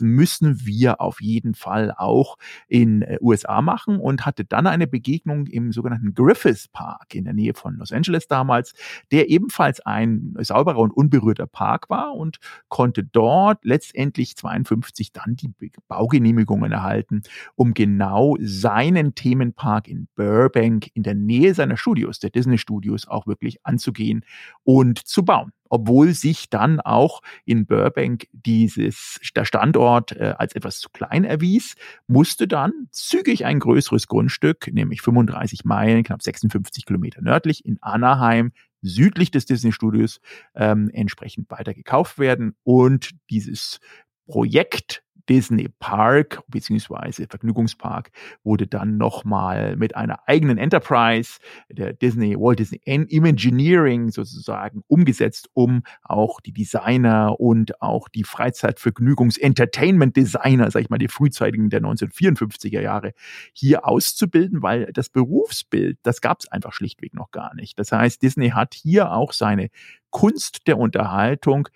müssen 0.00 0.64
wir 0.66 1.00
auf 1.00 1.20
jeden 1.20 1.54
Fall 1.54 1.92
auch 1.96 2.36
in 2.68 3.02
äh, 3.02 3.18
USA 3.20 3.62
machen 3.62 3.98
und 3.98 4.26
hatte 4.26 4.44
dann 4.44 4.66
eine 4.66 4.86
Begegnung 4.86 5.46
im 5.46 5.72
sogenannten 5.72 6.14
Griffith 6.14 6.68
Park 6.72 7.14
in 7.14 7.24
der 7.24 7.34
Nähe 7.34 7.54
von 7.54 7.76
Los 7.76 7.92
Angeles 7.92 8.28
damals, 8.28 8.74
der 9.10 9.28
ebenfalls 9.28 9.80
ein 9.80 10.34
sauberer 10.38 10.78
und 10.78 10.90
unberührter 10.90 11.46
Park 11.46 11.90
war 11.90 12.14
und 12.14 12.38
konnte 12.68 13.04
dort 13.04 13.64
letztendlich 13.64 14.36
52 14.36 15.12
dann 15.12 15.36
die 15.36 15.50
Baugenehmigungen 15.88 16.72
erhalten, 16.72 17.22
um 17.54 17.74
genau 17.74 18.36
seinen 18.40 19.14
Themenpark 19.14 19.88
in 19.88 20.08
Burbank 20.14 20.88
in 20.94 21.02
der 21.02 21.14
Nähe 21.14 21.54
seiner 21.54 21.76
Studios, 21.76 22.18
der 22.18 22.30
Disney 22.30 22.58
Studios, 22.58 23.06
auch 23.08 23.26
wirklich 23.26 23.64
anzugehen 23.64 24.24
und 24.64 24.98
zu 24.98 25.24
bauen 25.24 25.52
obwohl 25.68 26.14
sich 26.14 26.50
dann 26.50 26.80
auch 26.80 27.20
in 27.44 27.66
Burbank 27.66 28.28
dieses, 28.32 29.20
der 29.34 29.44
Standort 29.44 30.12
äh, 30.12 30.34
als 30.36 30.54
etwas 30.54 30.78
zu 30.78 30.88
klein 30.90 31.24
erwies, 31.24 31.74
musste 32.06 32.48
dann 32.48 32.72
zügig 32.90 33.44
ein 33.44 33.60
größeres 33.60 34.06
Grundstück, 34.08 34.68
nämlich 34.72 35.02
35 35.02 35.64
Meilen, 35.64 36.04
knapp 36.04 36.22
56 36.22 36.86
Kilometer 36.86 37.22
nördlich 37.22 37.64
in 37.64 37.78
Anaheim, 37.80 38.52
südlich 38.82 39.30
des 39.30 39.46
Disney 39.46 39.72
Studios, 39.72 40.20
ähm, 40.54 40.90
entsprechend 40.92 41.50
weiter 41.50 41.74
gekauft 41.74 42.18
werden. 42.18 42.54
Und 42.62 43.10
dieses 43.30 43.80
Projekt 44.26 45.02
Disney 45.28 45.68
Park 45.78 46.42
beziehungsweise 46.48 47.26
Vergnügungspark 47.28 48.10
wurde 48.42 48.66
dann 48.66 48.96
nochmal 48.96 49.76
mit 49.76 49.94
einer 49.96 50.26
eigenen 50.26 50.56
Enterprise, 50.58 51.38
der 51.68 51.92
Disney, 51.92 52.34
Walt 52.36 52.58
Disney 52.58 52.80
Imagineering 52.84 54.10
sozusagen 54.10 54.82
umgesetzt, 54.88 55.48
um 55.52 55.82
auch 56.02 56.40
die 56.40 56.52
Designer 56.52 57.38
und 57.38 57.80
auch 57.82 58.08
die 58.08 58.24
Freizeitvergnügungs-Entertainment-Designer, 58.24 60.70
sag 60.70 60.82
ich 60.82 60.90
mal, 60.90 60.98
die 60.98 61.08
frühzeitigen 61.08 61.70
der 61.70 61.80
1954er 61.82 62.80
Jahre 62.80 63.12
hier 63.52 63.86
auszubilden, 63.86 64.62
weil 64.62 64.92
das 64.92 65.08
Berufsbild, 65.08 65.98
das 66.02 66.20
gab 66.20 66.40
es 66.40 66.50
einfach 66.50 66.72
schlichtweg 66.72 67.14
noch 67.14 67.30
gar 67.30 67.54
nicht. 67.54 67.78
Das 67.78 67.92
heißt, 67.92 68.20
Disney 68.22 68.50
hat 68.50 68.74
hier 68.74 69.12
auch 69.12 69.32
seine 69.32 69.68
Kunst 70.10 70.66
der 70.66 70.78
Unterhaltung 70.78 71.68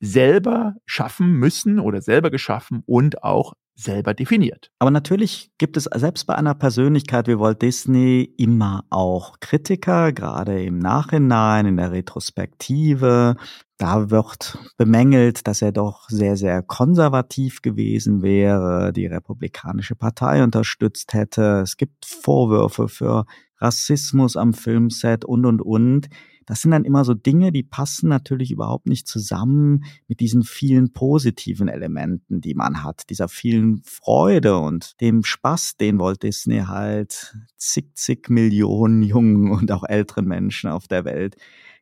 selber 0.00 0.74
schaffen 0.84 1.32
müssen 1.32 1.80
oder 1.80 2.00
selber 2.00 2.30
geschaffen 2.30 2.82
und 2.86 3.22
auch 3.22 3.54
selber 3.76 4.14
definiert. 4.14 4.70
Aber 4.78 4.90
natürlich 4.90 5.50
gibt 5.58 5.76
es 5.76 5.84
selbst 5.84 6.26
bei 6.26 6.34
einer 6.34 6.54
Persönlichkeit 6.54 7.28
wie 7.28 7.38
Walt 7.38 7.60
Disney 7.60 8.22
immer 8.38 8.84
auch 8.88 9.38
Kritiker, 9.40 10.12
gerade 10.12 10.64
im 10.64 10.78
Nachhinein, 10.78 11.66
in 11.66 11.76
der 11.76 11.92
Retrospektive. 11.92 13.36
Da 13.76 14.10
wird 14.10 14.58
bemängelt, 14.78 15.46
dass 15.46 15.60
er 15.60 15.72
doch 15.72 16.08
sehr, 16.08 16.38
sehr 16.38 16.62
konservativ 16.62 17.60
gewesen 17.60 18.22
wäre, 18.22 18.94
die 18.94 19.06
Republikanische 19.06 19.94
Partei 19.94 20.42
unterstützt 20.42 21.12
hätte. 21.12 21.60
Es 21.60 21.76
gibt 21.76 22.06
Vorwürfe 22.06 22.88
für 22.88 23.26
Rassismus 23.58 24.36
am 24.36 24.54
Filmset 24.54 25.26
und, 25.26 25.44
und, 25.44 25.60
und 25.60 26.08
das 26.46 26.62
sind 26.62 26.70
dann 26.70 26.84
immer 26.84 27.04
so 27.04 27.12
Dinge, 27.12 27.50
die 27.50 27.64
passen 27.64 28.08
natürlich 28.08 28.52
überhaupt 28.52 28.86
nicht 28.86 29.08
zusammen 29.08 29.84
mit 30.06 30.20
diesen 30.20 30.44
vielen 30.44 30.92
positiven 30.92 31.68
Elementen, 31.68 32.40
die 32.40 32.54
man 32.54 32.84
hat, 32.84 33.10
dieser 33.10 33.28
vielen 33.28 33.82
Freude 33.82 34.56
und 34.56 35.00
dem 35.00 35.24
Spaß, 35.24 35.76
den 35.76 35.98
Walt 35.98 36.22
Disney 36.22 36.60
halt 36.60 37.36
zig, 37.56 37.90
zig 37.94 38.28
Millionen 38.28 39.02
jungen 39.02 39.50
und 39.50 39.70
auch 39.72 39.84
älteren 39.84 40.26
Menschen 40.26 40.70
auf 40.70 40.86
der 40.86 41.04
Welt 41.04 41.36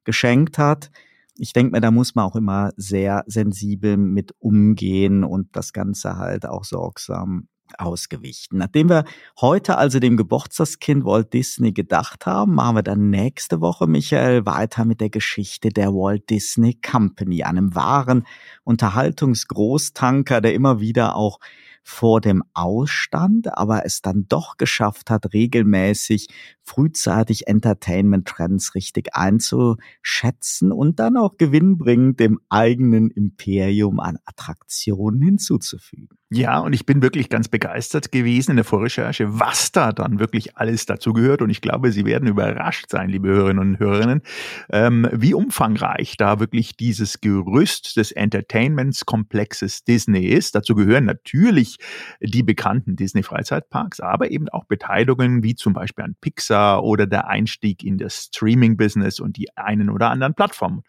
geschenkt 0.04 0.56
hat. 0.56 0.90
Ich 1.36 1.52
denke 1.52 1.72
mir, 1.72 1.80
da 1.80 1.90
muss 1.90 2.14
man 2.14 2.24
auch 2.24 2.36
immer 2.36 2.70
sehr 2.76 3.24
sensibel 3.26 3.96
mit 3.96 4.34
umgehen 4.38 5.24
und 5.24 5.48
das 5.56 5.72
Ganze 5.72 6.16
halt 6.16 6.46
auch 6.46 6.64
sorgsam 6.64 7.48
ausgewichen. 7.78 8.58
Nachdem 8.58 8.88
wir 8.88 9.04
heute 9.40 9.78
also 9.78 9.98
dem 9.98 10.16
Geburtstagskind 10.16 11.04
Walt 11.04 11.32
Disney 11.32 11.72
gedacht 11.72 12.26
haben, 12.26 12.54
machen 12.54 12.76
wir 12.76 12.82
dann 12.82 13.10
nächste 13.10 13.60
Woche, 13.60 13.86
Michael, 13.86 14.46
weiter 14.46 14.84
mit 14.84 15.00
der 15.00 15.10
Geschichte 15.10 15.70
der 15.70 15.88
Walt 15.92 16.30
Disney 16.30 16.74
Company, 16.74 17.42
einem 17.42 17.74
wahren 17.74 18.26
Unterhaltungsgroßtanker, 18.64 20.40
der 20.40 20.54
immer 20.54 20.80
wieder 20.80 21.16
auch 21.16 21.40
vor 21.84 22.22
dem 22.22 22.42
Ausstand, 22.54 23.56
aber 23.56 23.84
es 23.84 24.00
dann 24.00 24.26
doch 24.26 24.56
geschafft 24.56 25.10
hat, 25.10 25.34
regelmäßig 25.34 26.28
frühzeitig 26.62 27.46
Entertainment-Trends 27.46 28.74
richtig 28.74 29.14
einzuschätzen 29.14 30.72
und 30.72 30.98
dann 30.98 31.18
auch 31.18 31.36
gewinnbringend 31.36 32.20
dem 32.20 32.40
eigenen 32.48 33.10
Imperium 33.10 34.00
an 34.00 34.18
Attraktionen 34.24 35.20
hinzuzufügen. 35.20 36.18
Ja, 36.36 36.58
und 36.58 36.72
ich 36.72 36.84
bin 36.84 37.00
wirklich 37.00 37.28
ganz 37.28 37.46
begeistert 37.46 38.10
gewesen 38.10 38.52
in 38.52 38.56
der 38.56 38.64
Vorrecherche, 38.64 39.38
was 39.38 39.70
da 39.70 39.92
dann 39.92 40.18
wirklich 40.18 40.56
alles 40.56 40.84
dazu 40.84 41.12
gehört. 41.12 41.42
Und 41.42 41.50
ich 41.50 41.60
glaube, 41.60 41.92
Sie 41.92 42.04
werden 42.04 42.26
überrascht 42.26 42.86
sein, 42.90 43.08
liebe 43.08 43.28
Hörerinnen 43.28 43.74
und 43.74 43.78
Hörerinnen, 43.78 44.20
ähm, 44.68 45.08
wie 45.12 45.32
umfangreich 45.32 46.16
da 46.16 46.40
wirklich 46.40 46.76
dieses 46.76 47.20
Gerüst 47.20 47.96
des 47.96 48.10
Entertainments-Komplexes 48.10 49.84
Disney 49.84 50.26
ist. 50.26 50.56
Dazu 50.56 50.74
gehören 50.74 51.04
natürlich 51.04 51.76
die 52.20 52.42
bekannten 52.42 52.96
Disney-Freizeitparks, 52.96 54.00
aber 54.00 54.32
eben 54.32 54.48
auch 54.48 54.64
Beteiligungen 54.64 55.44
wie 55.44 55.54
zum 55.54 55.72
Beispiel 55.72 56.04
an 56.04 56.16
Pixar 56.20 56.82
oder 56.82 57.06
der 57.06 57.28
Einstieg 57.28 57.84
in 57.84 57.96
das 57.96 58.24
Streaming-Business 58.24 59.20
und 59.20 59.36
die 59.36 59.56
einen 59.56 59.88
oder 59.88 60.10
anderen 60.10 60.34
Plattformen. 60.34 60.82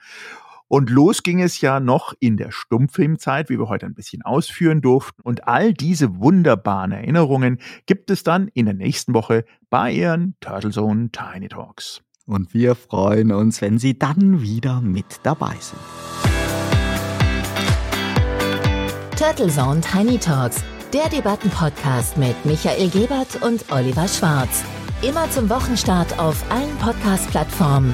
Und 0.67 0.89
los 0.89 1.23
ging 1.23 1.41
es 1.41 1.61
ja 1.61 1.79
noch 1.79 2.13
in 2.19 2.37
der 2.37 2.51
Stummfilmzeit, 2.51 3.49
wie 3.49 3.59
wir 3.59 3.69
heute 3.69 3.85
ein 3.85 3.93
bisschen 3.93 4.23
ausführen 4.23 4.81
durften. 4.81 5.21
Und 5.21 5.47
all 5.47 5.73
diese 5.73 6.19
wunderbaren 6.19 6.91
Erinnerungen 6.91 7.59
gibt 7.85 8.09
es 8.09 8.23
dann 8.23 8.47
in 8.49 8.65
der 8.65 8.73
nächsten 8.73 9.13
Woche 9.13 9.45
bei 9.69 9.91
Ihren 9.91 10.35
Turtle 10.39 10.71
Zone 10.71 11.09
Tiny 11.11 11.49
Talks. 11.49 12.01
Und 12.25 12.53
wir 12.53 12.73
freuen 12.73 13.31
uns, 13.31 13.61
wenn 13.61 13.77
Sie 13.77 13.97
dann 13.99 14.41
wieder 14.41 14.81
mit 14.81 15.19
dabei 15.21 15.55
sind. 15.59 15.79
Turtle 19.15 19.47
Zone 19.47 19.81
Tiny 19.81 20.17
Talks, 20.17 20.63
der 20.91 21.07
Debattenpodcast 21.09 22.17
mit 22.17 22.43
Michael 22.43 22.89
Gebert 22.89 23.41
und 23.43 23.71
Oliver 23.71 24.07
Schwarz. 24.07 24.63
Immer 25.03 25.29
zum 25.29 25.49
Wochenstart 25.49 26.17
auf 26.17 26.43
allen 26.49 26.75
Podcast-Plattformen 26.77 27.93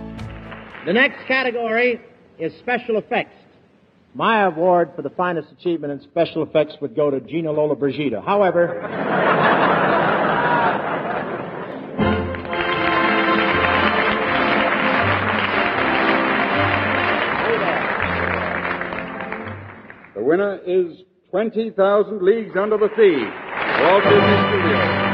The 0.85 0.93
next 0.93 1.27
category 1.27 2.01
is 2.39 2.51
special 2.59 2.97
effects. 2.97 3.35
My 4.15 4.45
award 4.45 4.93
for 4.95 5.03
the 5.03 5.11
finest 5.11 5.51
achievement 5.51 5.93
in 5.93 6.01
special 6.09 6.41
effects 6.41 6.73
would 6.81 6.95
go 6.95 7.11
to 7.11 7.21
Gina 7.21 7.51
Lola 7.51 7.75
Brigida. 7.75 8.21
However, 8.21 8.81
The 20.15 20.23
winner 20.23 20.59
is 20.65 21.03
20,000 21.29 22.21
Leagues 22.21 22.55
Under 22.59 22.77
the 22.77 22.89
Sea, 22.97 23.83
Walt 23.83 24.03
Disney 24.03 24.37
Studios. 24.49 25.10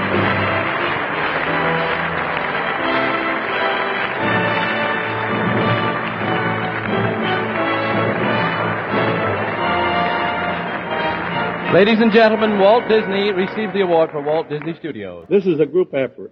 Ladies 11.73 11.99
and 11.99 12.13
gentlemen, 12.13 12.59
Walt 12.59 12.87
Disney 12.87 13.29
received 13.33 13.73
the 13.73 13.81
award 13.81 14.09
for 14.11 14.21
Walt 14.21 14.49
Disney 14.49 14.73
Studios. 14.79 15.25
This 15.29 15.45
is 15.45 15.59
a 15.59 15.65
group 15.65 15.93
effort. 15.93 16.31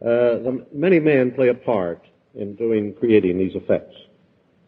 Uh, 0.00 0.40
the, 0.40 0.66
many 0.72 0.98
men 0.98 1.30
play 1.30 1.48
a 1.48 1.54
part 1.54 2.02
in 2.34 2.56
doing, 2.56 2.94
creating 2.94 3.36
these 3.36 3.54
effects. 3.54 3.94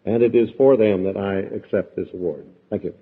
And 0.04 0.22
it 0.22 0.34
is 0.34 0.50
for 0.58 0.76
them 0.76 1.04
that 1.04 1.16
I 1.16 1.36
accept 1.56 1.96
this 1.96 2.06
award. 2.12 2.44
Thank 2.68 2.84
you. 2.84 2.94